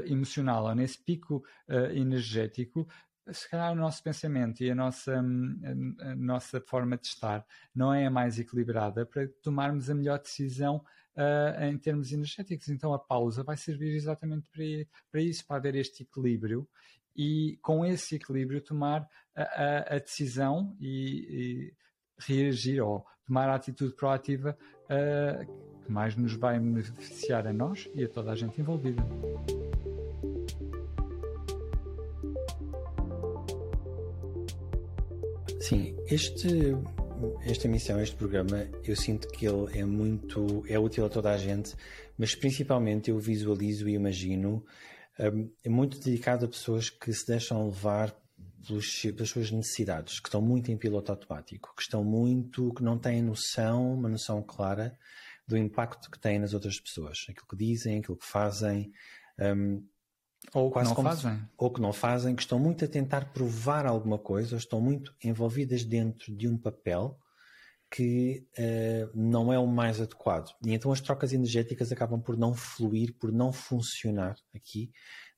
emocional 0.05 0.65
ou 0.65 0.75
nesse 0.75 0.97
pico 1.03 1.43
uh, 1.67 1.91
energético, 1.91 2.87
se 3.31 3.49
calhar 3.49 3.73
o 3.73 3.75
nosso 3.75 4.01
pensamento 4.01 4.63
e 4.63 4.71
a 4.71 4.75
nossa, 4.75 5.19
hum, 5.21 5.95
a 5.99 6.15
nossa 6.15 6.61
forma 6.61 6.97
de 6.97 7.07
estar 7.07 7.45
não 7.75 7.93
é 7.93 8.05
a 8.05 8.11
mais 8.11 8.39
equilibrada 8.39 9.05
para 9.05 9.27
tomarmos 9.41 9.89
a 9.89 9.95
melhor 9.95 10.19
decisão 10.19 10.77
uh, 11.15 11.63
em 11.63 11.77
termos 11.77 12.11
energéticos. 12.11 12.69
Então 12.69 12.93
a 12.93 12.99
pausa 12.99 13.43
vai 13.43 13.57
servir 13.57 13.95
exatamente 13.95 14.49
para, 14.49 14.63
para 15.11 15.21
isso, 15.21 15.45
para 15.45 15.57
haver 15.57 15.75
este 15.75 16.03
equilíbrio 16.03 16.67
e 17.15 17.57
com 17.61 17.85
esse 17.85 18.15
equilíbrio 18.15 18.61
tomar 18.61 19.07
a, 19.35 19.41
a, 19.41 19.95
a 19.95 19.99
decisão 19.99 20.75
e, 20.79 20.93
e, 21.69 21.73
reagir 22.19 22.81
ou 22.81 23.05
tomar 23.25 23.49
a 23.49 23.55
atitude 23.55 23.93
proativa 23.95 24.57
que 24.87 25.91
mais 25.91 26.15
nos 26.15 26.33
vai 26.33 26.59
beneficiar 26.59 27.47
a 27.47 27.53
nós 27.53 27.89
e 27.93 28.03
a 28.03 28.09
toda 28.09 28.31
a 28.31 28.35
gente 28.35 28.59
envolvida. 28.59 29.03
Sim, 35.59 35.95
este, 36.07 36.47
esta 37.41 37.67
missão, 37.67 37.99
este 37.99 38.15
programa, 38.15 38.67
eu 38.85 38.95
sinto 38.95 39.27
que 39.27 39.45
ele 39.45 39.77
é 39.77 39.83
muito, 39.83 40.63
é 40.67 40.79
útil 40.79 41.05
a 41.05 41.09
toda 41.09 41.31
a 41.31 41.37
gente, 41.37 41.75
mas 42.17 42.33
principalmente 42.35 43.09
eu 43.09 43.19
visualizo 43.19 43.89
e 43.89 43.93
imagino 43.93 44.63
um, 45.19 45.49
é 45.63 45.69
muito 45.69 45.99
dedicado 45.99 46.45
a 46.45 46.47
pessoas 46.47 46.89
que 46.89 47.11
se 47.11 47.27
deixam 47.27 47.65
levar 47.65 48.15
pelos, 48.65 49.01
pelas 49.01 49.29
suas 49.29 49.51
necessidades, 49.51 50.19
que 50.19 50.27
estão 50.27 50.41
muito 50.41 50.71
em 50.71 50.77
piloto 50.77 51.11
automático, 51.11 51.73
que 51.75 51.81
estão 51.81 52.03
muito, 52.03 52.73
que 52.73 52.83
não 52.83 52.97
têm 52.97 53.21
noção, 53.21 53.93
uma 53.93 54.09
noção 54.09 54.41
clara 54.41 54.97
do 55.47 55.57
impacto 55.57 56.11
que 56.11 56.19
têm 56.19 56.39
nas 56.39 56.53
outras 56.53 56.79
pessoas, 56.79 57.25
aquilo 57.29 57.47
que 57.47 57.55
dizem, 57.55 57.99
aquilo 57.99 58.17
que 58.17 58.25
fazem. 58.25 58.91
Um, 59.39 59.85
ou 60.53 60.71
que 60.71 60.83
não 60.83 60.95
fazem. 60.95 61.49
ou 61.57 61.71
que 61.71 61.81
não 61.81 61.93
fazem, 61.93 62.35
que 62.35 62.41
estão 62.41 62.59
muito 62.59 62.85
a 62.85 62.87
tentar 62.87 63.33
provar 63.33 63.85
alguma 63.85 64.17
coisa, 64.17 64.55
ou 64.55 64.59
estão 64.59 64.79
muito 64.81 65.13
envolvidas 65.23 65.83
dentro 65.83 66.35
de 66.35 66.47
um 66.47 66.57
papel 66.57 67.17
que 67.89 68.45
uh, 68.57 69.09
não 69.15 69.51
é 69.51 69.57
o 69.57 69.65
mais 69.65 70.01
adequado. 70.01 70.53
E 70.65 70.73
então 70.73 70.91
as 70.91 70.99
trocas 70.99 71.31
energéticas 71.31 71.91
acabam 71.91 72.21
por 72.21 72.37
não 72.37 72.53
fluir, 72.53 73.15
por 73.17 73.31
não 73.31 73.53
funcionar 73.53 74.35
aqui 74.53 74.91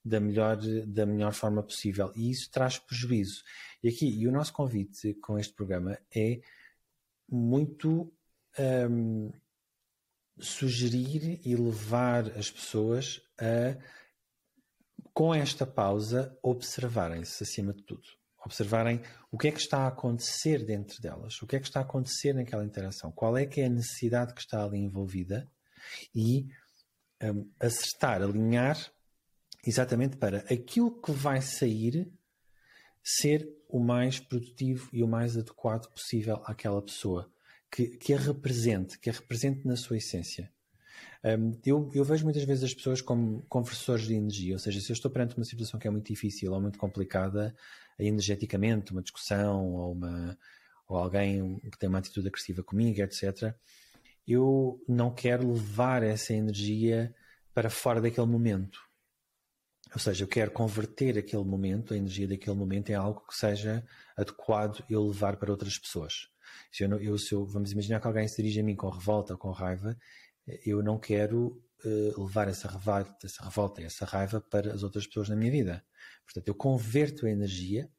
da 0.03 0.19
melhor, 0.19 0.57
da 0.87 1.05
melhor 1.05 1.33
forma 1.33 1.63
possível. 1.63 2.11
E 2.15 2.31
isso 2.31 2.49
traz 2.51 2.77
prejuízo. 2.77 3.43
E 3.83 3.89
aqui, 3.89 4.07
e 4.07 4.27
o 4.27 4.31
nosso 4.31 4.53
convite 4.53 5.13
com 5.15 5.37
este 5.37 5.53
programa 5.53 5.97
é 6.15 6.41
muito 7.27 8.11
um, 8.89 9.31
sugerir 10.39 11.39
e 11.45 11.55
levar 11.55 12.25
as 12.37 12.49
pessoas 12.49 13.21
a, 13.39 13.77
com 15.13 15.33
esta 15.33 15.65
pausa, 15.65 16.37
observarem-se 16.41 17.43
acima 17.43 17.73
de 17.73 17.83
tudo. 17.83 18.07
Observarem 18.45 19.01
o 19.31 19.37
que 19.37 19.49
é 19.49 19.51
que 19.51 19.59
está 19.59 19.79
a 19.79 19.87
acontecer 19.87 20.65
dentro 20.65 21.01
delas, 21.01 21.41
o 21.41 21.47
que 21.47 21.57
é 21.57 21.59
que 21.59 21.67
está 21.67 21.81
a 21.81 21.83
acontecer 21.83 22.33
naquela 22.33 22.63
interação, 22.63 23.11
qual 23.11 23.37
é 23.37 23.45
que 23.45 23.59
é 23.61 23.65
a 23.65 23.69
necessidade 23.69 24.33
que 24.33 24.39
está 24.39 24.63
ali 24.63 24.77
envolvida 24.77 25.45
e 26.15 26.47
um, 27.21 27.51
acertar, 27.59 28.21
alinhar 28.21 28.77
exatamente 29.65 30.17
para 30.17 30.39
aquilo 30.51 30.91
que 31.01 31.11
vai 31.11 31.41
sair 31.41 32.11
ser 33.03 33.49
o 33.67 33.79
mais 33.79 34.19
produtivo 34.19 34.89
e 34.91 35.03
o 35.03 35.07
mais 35.07 35.37
adequado 35.37 35.89
possível 35.91 36.41
àquela 36.45 36.81
pessoa, 36.81 37.31
que, 37.71 37.87
que 37.97 38.13
a 38.13 38.17
represente, 38.17 38.99
que 38.99 39.09
a 39.09 39.13
represente 39.13 39.65
na 39.65 39.75
sua 39.75 39.97
essência. 39.97 40.51
Um, 41.23 41.51
eu, 41.65 41.89
eu, 41.93 42.03
vejo 42.03 42.23
muitas 42.23 42.43
vezes 42.43 42.63
as 42.63 42.73
pessoas 42.73 43.01
como 43.01 43.41
conversores 43.49 44.05
de 44.05 44.13
energia, 44.13 44.53
ou 44.53 44.59
seja, 44.59 44.79
se 44.79 44.91
eu 44.91 44.93
estou 44.93 45.11
perante 45.11 45.35
uma 45.35 45.43
situação 45.45 45.79
que 45.79 45.87
é 45.87 45.91
muito 45.91 46.07
difícil 46.07 46.51
ou 46.53 46.61
muito 46.61 46.79
complicada, 46.79 47.55
energeticamente, 47.97 48.91
uma 48.91 49.01
discussão 49.01 49.73
ou, 49.73 49.91
uma, 49.91 50.37
ou 50.87 50.97
alguém 50.97 51.59
que 51.59 51.77
tem 51.77 51.89
uma 51.89 51.99
atitude 51.99 52.27
agressiva 52.27 52.63
comigo, 52.63 53.01
etc., 53.01 53.53
eu 54.27 54.81
não 54.87 55.13
quero 55.13 55.51
levar 55.51 56.03
essa 56.03 56.33
energia 56.33 57.13
para 57.53 57.69
fora 57.69 57.99
daquele 57.99 58.27
momento. 58.27 58.88
Ou 59.93 59.99
seja, 59.99 60.23
eu 60.23 60.27
quero 60.27 60.51
converter 60.51 61.17
aquele 61.17 61.43
momento, 61.43 61.93
a 61.93 61.97
energia 61.97 62.27
daquele 62.27 62.55
momento, 62.55 62.89
em 62.89 62.95
algo 62.95 63.25
que 63.27 63.35
seja 63.35 63.83
adequado 64.15 64.83
eu 64.89 65.07
levar 65.07 65.37
para 65.37 65.51
outras 65.51 65.77
pessoas. 65.77 66.27
Se 66.71 66.83
eu, 66.83 66.99
eu, 66.99 67.17
se 67.17 67.33
eu 67.33 67.45
vamos 67.45 67.71
imaginar 67.71 67.99
que 67.99 68.07
alguém 68.07 68.27
se 68.27 68.37
dirige 68.37 68.59
a 68.59 68.63
mim 68.63 68.75
com 68.75 68.89
revolta 68.89 69.33
ou 69.33 69.39
com 69.39 69.51
raiva, 69.51 69.97
eu 70.65 70.83
não 70.83 70.99
quero 70.99 71.61
uh, 71.83 72.23
levar 72.23 72.47
essa 72.47 72.67
revolta, 72.67 73.25
essa 73.25 73.43
revolta, 73.43 73.81
essa 73.81 74.05
raiva 74.05 74.41
para 74.41 74.73
as 74.73 74.83
outras 74.83 75.07
pessoas 75.07 75.29
na 75.29 75.35
minha 75.35 75.51
vida. 75.51 75.83
Portanto, 76.25 76.47
eu 76.47 76.55
converto 76.55 77.25
a 77.25 77.29
energia 77.29 77.89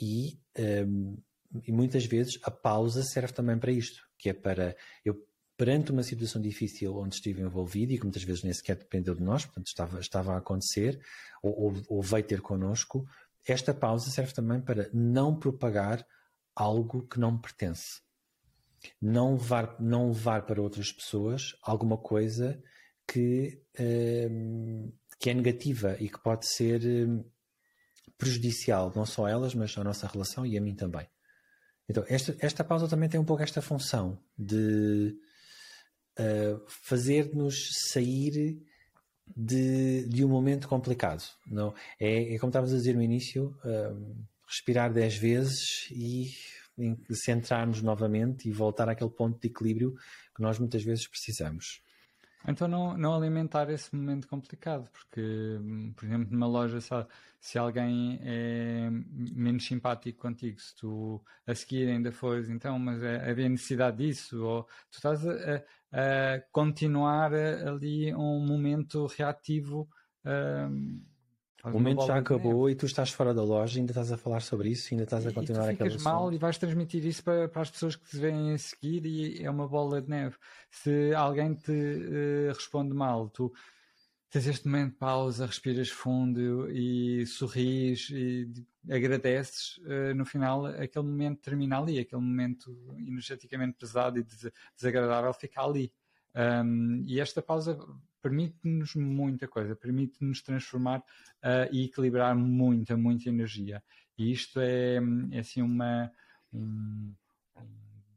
e, 0.00 0.38
um, 0.58 1.16
ehm, 1.54 1.62
e 1.66 1.72
muitas 1.72 2.04
vezes 2.04 2.38
a 2.42 2.50
pausa 2.50 3.02
serve 3.02 3.32
também 3.32 3.58
para 3.58 3.72
isto, 3.72 4.02
que 4.18 4.30
é 4.30 4.32
para 4.32 4.76
eu 5.04 5.14
perante 5.62 5.92
uma 5.92 6.02
situação 6.02 6.42
difícil 6.42 6.96
onde 6.96 7.14
estive 7.14 7.40
envolvido 7.40 7.92
e 7.92 7.96
que 7.96 8.02
muitas 8.02 8.24
vezes 8.24 8.42
nem 8.42 8.52
sequer 8.52 8.74
dependeu 8.74 9.14
de 9.14 9.22
nós, 9.22 9.44
portanto 9.44 9.68
estava, 9.68 10.00
estava 10.00 10.34
a 10.34 10.38
acontecer 10.38 11.00
ou, 11.40 11.66
ou, 11.66 11.82
ou 11.88 12.02
veio 12.02 12.24
ter 12.24 12.40
connosco, 12.40 13.06
esta 13.46 13.72
pausa 13.72 14.10
serve 14.10 14.32
também 14.32 14.60
para 14.60 14.90
não 14.92 15.38
propagar 15.38 16.04
algo 16.52 17.06
que 17.06 17.20
não 17.20 17.30
me 17.30 17.40
pertence. 17.40 18.00
Não 19.00 19.34
levar, 19.34 19.80
não 19.80 20.08
levar 20.08 20.46
para 20.46 20.60
outras 20.60 20.90
pessoas 20.90 21.54
alguma 21.62 21.96
coisa 21.96 22.60
que, 23.06 23.62
hum, 23.78 24.92
que 25.16 25.30
é 25.30 25.34
negativa 25.34 25.96
e 26.00 26.08
que 26.08 26.20
pode 26.20 26.44
ser 26.48 26.82
hum, 26.84 27.24
prejudicial, 28.18 28.92
não 28.96 29.06
só 29.06 29.26
a 29.26 29.30
elas, 29.30 29.54
mas 29.54 29.78
à 29.78 29.84
nossa 29.84 30.08
relação 30.08 30.44
e 30.44 30.58
a 30.58 30.60
mim 30.60 30.74
também. 30.74 31.06
Então, 31.88 32.04
esta, 32.08 32.36
esta 32.40 32.64
pausa 32.64 32.88
também 32.88 33.08
tem 33.08 33.20
um 33.20 33.24
pouco 33.24 33.44
esta 33.44 33.62
função 33.62 34.18
de 34.36 35.16
fazer-nos 36.66 37.54
sair 37.90 38.58
de, 39.36 40.06
de 40.08 40.24
um 40.24 40.28
momento 40.28 40.68
complicado. 40.68 41.22
Não? 41.46 41.74
É, 41.98 42.34
é 42.34 42.38
como 42.38 42.50
estavas 42.50 42.72
a 42.72 42.76
dizer 42.76 42.94
no 42.94 43.02
início, 43.02 43.56
uh, 43.64 44.26
respirar 44.46 44.92
dez 44.92 45.16
vezes 45.16 45.88
e 45.90 46.30
centrarmos 47.12 47.82
novamente 47.82 48.48
e 48.48 48.52
voltar 48.52 48.88
àquele 48.88 49.10
ponto 49.10 49.40
de 49.40 49.48
equilíbrio 49.48 49.94
que 50.34 50.42
nós 50.42 50.58
muitas 50.58 50.82
vezes 50.82 51.06
precisamos. 51.08 51.82
Então 52.46 52.66
não, 52.66 52.96
não 52.96 53.14
alimentar 53.14 53.70
esse 53.70 53.94
momento 53.94 54.26
complicado, 54.26 54.88
porque, 54.90 55.58
por 55.96 56.04
exemplo, 56.04 56.28
numa 56.32 56.46
loja, 56.46 56.80
se, 56.80 56.90
se 57.40 57.58
alguém 57.58 58.18
é 58.22 58.88
menos 58.90 59.64
simpático 59.64 60.20
contigo, 60.20 60.60
se 60.60 60.74
tu 60.74 61.22
a 61.46 61.54
seguir 61.54 61.88
ainda 61.88 62.10
fores, 62.10 62.48
então, 62.48 62.78
mas 62.78 63.02
é, 63.02 63.30
havia 63.30 63.48
necessidade 63.48 63.98
disso, 63.98 64.44
ou 64.44 64.64
tu 64.90 64.96
estás 64.96 65.26
a, 65.26 65.62
a 65.92 66.40
continuar 66.50 67.32
ali 67.32 68.14
um 68.14 68.44
momento 68.44 69.06
reativo. 69.06 69.88
Um, 70.24 71.11
o 71.64 71.70
momento 71.70 72.04
já 72.06 72.18
acabou 72.18 72.68
e 72.68 72.74
tu 72.74 72.86
estás 72.86 73.10
fora 73.10 73.32
da 73.32 73.42
loja, 73.42 73.78
ainda 73.78 73.92
estás 73.92 74.10
a 74.10 74.16
falar 74.16 74.40
sobre 74.40 74.70
isso, 74.70 74.88
ainda 74.92 75.04
estás 75.04 75.24
a 75.26 75.32
continuar 75.32 75.66
tu 75.66 75.70
ficas 75.70 76.02
mal 76.02 76.32
e 76.32 76.38
vais 76.38 76.58
transmitir 76.58 77.06
isso 77.06 77.22
para, 77.22 77.48
para, 77.48 77.62
as 77.62 77.70
pessoas 77.70 77.94
que 77.94 78.04
te 78.04 78.16
veem 78.16 78.52
a 78.52 78.58
seguir 78.58 79.06
e 79.06 79.44
é 79.44 79.48
uma 79.48 79.68
bola 79.68 80.02
de 80.02 80.10
neve. 80.10 80.34
Se 80.70 81.14
alguém 81.14 81.54
te 81.54 81.70
uh, 81.70 82.52
responde 82.52 82.92
mal, 82.92 83.28
tu 83.28 83.52
tens 84.28 84.46
este 84.48 84.66
momento 84.66 84.92
de 84.92 84.98
pausa, 84.98 85.46
respiras 85.46 85.88
fundo 85.88 86.68
e 86.68 87.24
sorris 87.26 88.10
e 88.10 88.50
agradeces, 88.90 89.78
uh, 89.78 90.14
no 90.16 90.24
final 90.24 90.66
aquele 90.66 91.06
momento 91.06 91.42
termina 91.42 91.78
ali, 91.78 92.00
aquele 92.00 92.22
momento 92.22 92.76
energeticamente 92.98 93.76
pesado 93.78 94.18
e 94.18 94.26
desagradável 94.74 95.32
fica 95.32 95.62
ali. 95.62 95.92
Um, 96.34 97.04
e 97.06 97.20
esta 97.20 97.40
pausa 97.40 97.78
permite-nos 98.22 98.94
muita 98.94 99.48
coisa, 99.48 99.74
permite-nos 99.74 100.40
transformar 100.40 101.00
uh, 101.00 101.68
e 101.72 101.84
equilibrar 101.84 102.36
muita, 102.36 102.96
muita 102.96 103.28
energia. 103.28 103.82
E 104.16 104.30
isto 104.30 104.60
é, 104.60 104.98
é 105.32 105.40
assim 105.40 105.60
uma, 105.60 106.10
um, 106.52 107.12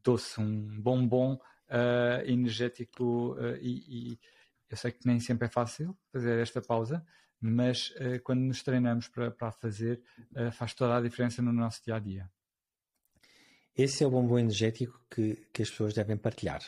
doce, 0.02 0.40
um 0.40 0.80
bombom 0.80 1.34
uh, 1.34 2.24
energético 2.24 3.34
uh, 3.34 3.56
e, 3.60 4.12
e, 4.12 4.20
eu 4.70 4.76
sei 4.76 4.92
que 4.92 5.06
nem 5.06 5.20
sempre 5.20 5.46
é 5.46 5.50
fácil 5.50 5.96
fazer 6.12 6.40
esta 6.40 6.60
pausa, 6.60 7.04
mas 7.40 7.92
quando 8.24 8.40
nos 8.40 8.64
treinamos 8.64 9.06
para, 9.06 9.52
fazer, 9.52 10.02
faz 10.52 10.74
toda 10.74 10.96
a 10.96 11.00
diferença 11.00 11.40
no 11.40 11.52
nosso 11.52 11.84
dia 11.84 11.94
a 11.94 11.98
dia. 12.00 12.28
Esse 13.76 14.02
é 14.02 14.06
o 14.08 14.10
bombom 14.10 14.40
energético 14.40 15.00
que, 15.08 15.36
que 15.52 15.62
as 15.62 15.70
pessoas 15.70 15.94
devem 15.94 16.16
partilhar. 16.16 16.62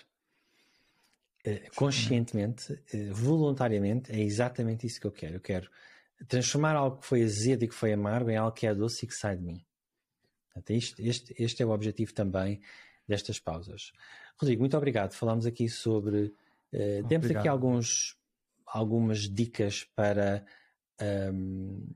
Eh, 1.48 1.70
conscientemente, 1.74 2.78
eh, 2.92 3.10
voluntariamente, 3.10 4.12
é 4.12 4.20
exatamente 4.20 4.86
isso 4.86 5.00
que 5.00 5.06
eu 5.06 5.12
quero. 5.12 5.36
Eu 5.36 5.40
quero 5.40 5.70
transformar 6.28 6.76
algo 6.76 6.98
que 6.98 7.06
foi 7.06 7.22
azedo 7.22 7.64
e 7.64 7.68
que 7.68 7.74
foi 7.74 7.90
amargo 7.92 8.28
em 8.28 8.36
algo 8.36 8.52
que 8.52 8.66
é 8.66 8.74
doce 8.74 9.06
e 9.06 9.08
que 9.08 9.14
sai 9.14 9.36
de 9.36 9.42
mim. 9.42 9.64
Este, 10.68 11.08
este, 11.08 11.34
este 11.38 11.62
é 11.62 11.66
o 11.66 11.70
objetivo 11.70 12.12
também 12.12 12.60
destas 13.06 13.38
pausas. 13.40 13.92
Rodrigo, 14.36 14.60
muito 14.60 14.76
obrigado. 14.76 15.14
Falamos 15.14 15.46
aqui 15.46 15.68
sobre. 15.68 16.34
Uh, 16.70 17.02
demos 17.06 17.30
aqui 17.30 17.48
alguns, 17.48 18.18
algumas 18.66 19.20
dicas 19.20 19.84
para 19.94 20.44
um, 21.32 21.88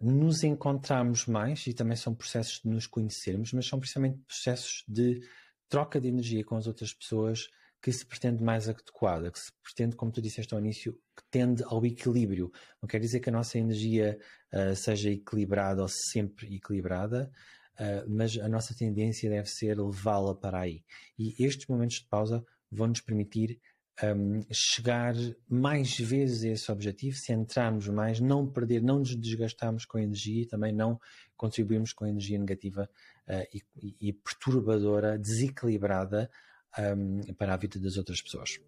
nos 0.00 0.44
encontrarmos 0.44 1.26
mais 1.26 1.66
e 1.66 1.74
também 1.74 1.96
são 1.96 2.14
processos 2.14 2.62
de 2.62 2.68
nos 2.68 2.86
conhecermos, 2.86 3.52
mas 3.52 3.66
são 3.66 3.78
precisamente 3.78 4.18
processos 4.26 4.84
de 4.88 5.20
troca 5.68 6.00
de 6.00 6.08
energia 6.08 6.44
com 6.44 6.56
as 6.56 6.66
outras 6.66 6.94
pessoas 6.94 7.50
que 7.84 7.92
se 7.92 8.06
pretende 8.06 8.42
mais 8.42 8.66
adequada, 8.66 9.30
que 9.30 9.38
se 9.38 9.52
pretende, 9.62 9.94
como 9.94 10.10
tu 10.10 10.22
disseste 10.22 10.54
ao 10.54 10.58
início, 10.58 10.94
que 11.14 11.22
tende 11.30 11.62
ao 11.64 11.84
equilíbrio. 11.84 12.50
Não 12.80 12.88
quer 12.88 12.98
dizer 12.98 13.20
que 13.20 13.28
a 13.28 13.32
nossa 13.32 13.58
energia 13.58 14.18
uh, 14.54 14.74
seja 14.74 15.10
equilibrada 15.10 15.82
ou 15.82 15.88
sempre 16.10 16.56
equilibrada, 16.56 17.30
uh, 17.74 18.08
mas 18.08 18.38
a 18.38 18.48
nossa 18.48 18.74
tendência 18.74 19.28
deve 19.28 19.50
ser 19.50 19.78
levá-la 19.78 20.34
para 20.34 20.60
aí. 20.60 20.82
E 21.18 21.44
estes 21.44 21.66
momentos 21.66 21.96
de 21.96 22.06
pausa 22.08 22.42
vão 22.72 22.86
nos 22.86 23.02
permitir 23.02 23.60
um, 24.02 24.40
chegar 24.50 25.14
mais 25.46 25.98
vezes 25.98 26.42
a 26.42 26.48
esse 26.48 26.72
objetivo, 26.72 27.18
centrarmos 27.18 27.86
mais, 27.88 28.18
não 28.18 28.50
perder, 28.50 28.82
não 28.82 29.00
nos 29.00 29.14
desgastarmos 29.14 29.84
com 29.84 29.98
energia 29.98 30.44
e 30.44 30.46
também 30.46 30.72
não 30.72 30.98
contribuirmos 31.36 31.92
com 31.92 32.06
energia 32.06 32.38
negativa 32.38 32.88
uh, 33.28 33.46
e, 33.52 34.08
e 34.08 34.10
perturbadora, 34.14 35.18
desequilibrada 35.18 36.30
um, 36.78 37.20
para 37.34 37.54
a 37.54 37.56
vida 37.56 37.78
das 37.78 37.96
outras 37.96 38.20
pessoas. 38.20 38.58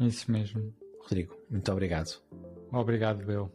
Isso 0.00 0.30
mesmo. 0.30 0.74
Rodrigo, 1.00 1.36
muito 1.50 1.70
obrigado. 1.72 2.20
Obrigado, 2.72 3.30
eu. 3.30 3.52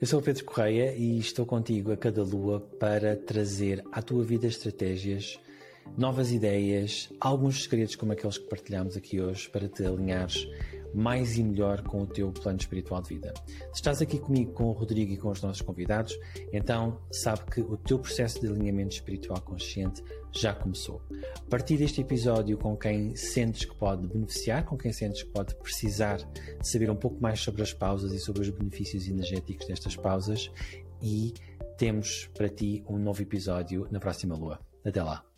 Eu 0.00 0.06
sou 0.06 0.20
o 0.20 0.22
Pedro 0.22 0.44
Correia 0.44 0.94
e 0.96 1.18
estou 1.18 1.44
contigo 1.44 1.92
a 1.92 1.96
cada 1.96 2.22
lua 2.22 2.60
para 2.78 3.16
trazer 3.16 3.84
à 3.92 4.00
tua 4.00 4.24
vida 4.24 4.46
estratégias, 4.46 5.38
novas 5.96 6.32
ideias, 6.32 7.12
alguns 7.20 7.64
segredos 7.64 7.96
como 7.96 8.12
aqueles 8.12 8.38
que 8.38 8.48
partilhamos 8.48 8.96
aqui 8.96 9.20
hoje 9.20 9.50
para 9.50 9.68
te 9.68 9.84
alinhares 9.84 10.46
mais 10.94 11.36
e 11.36 11.42
melhor 11.42 11.82
com 11.82 12.02
o 12.02 12.06
teu 12.06 12.32
plano 12.32 12.58
espiritual 12.58 13.02
de 13.02 13.10
vida. 13.10 13.32
Se 13.46 13.76
estás 13.76 14.02
aqui 14.02 14.18
comigo, 14.18 14.52
com 14.52 14.64
o 14.64 14.72
Rodrigo 14.72 15.12
e 15.12 15.16
com 15.16 15.30
os 15.30 15.42
nossos 15.42 15.62
convidados, 15.62 16.18
então 16.52 17.00
sabe 17.10 17.42
que 17.50 17.60
o 17.60 17.76
teu 17.76 17.98
processo 17.98 18.40
de 18.40 18.46
alinhamento 18.46 18.94
espiritual 18.94 19.40
consciente 19.40 20.02
já 20.32 20.54
começou. 20.54 21.02
A 21.36 21.50
partir 21.50 21.76
deste 21.76 22.00
episódio, 22.00 22.56
com 22.56 22.76
quem 22.76 23.14
sentes 23.16 23.64
que 23.64 23.74
pode 23.74 24.06
beneficiar, 24.06 24.64
com 24.64 24.76
quem 24.76 24.92
sentes 24.92 25.22
que 25.22 25.30
pode 25.30 25.54
precisar 25.56 26.18
de 26.18 26.68
saber 26.68 26.90
um 26.90 26.96
pouco 26.96 27.20
mais 27.20 27.40
sobre 27.40 27.62
as 27.62 27.72
pausas 27.72 28.12
e 28.12 28.18
sobre 28.18 28.42
os 28.42 28.50
benefícios 28.50 29.08
energéticos 29.08 29.66
destas 29.66 29.96
pausas, 29.96 30.50
e 31.02 31.34
temos 31.76 32.28
para 32.34 32.48
ti 32.48 32.84
um 32.88 32.98
novo 32.98 33.22
episódio 33.22 33.88
na 33.90 33.98
próxima 33.98 34.36
lua. 34.36 34.60
Até 34.84 35.02
lá. 35.02 35.29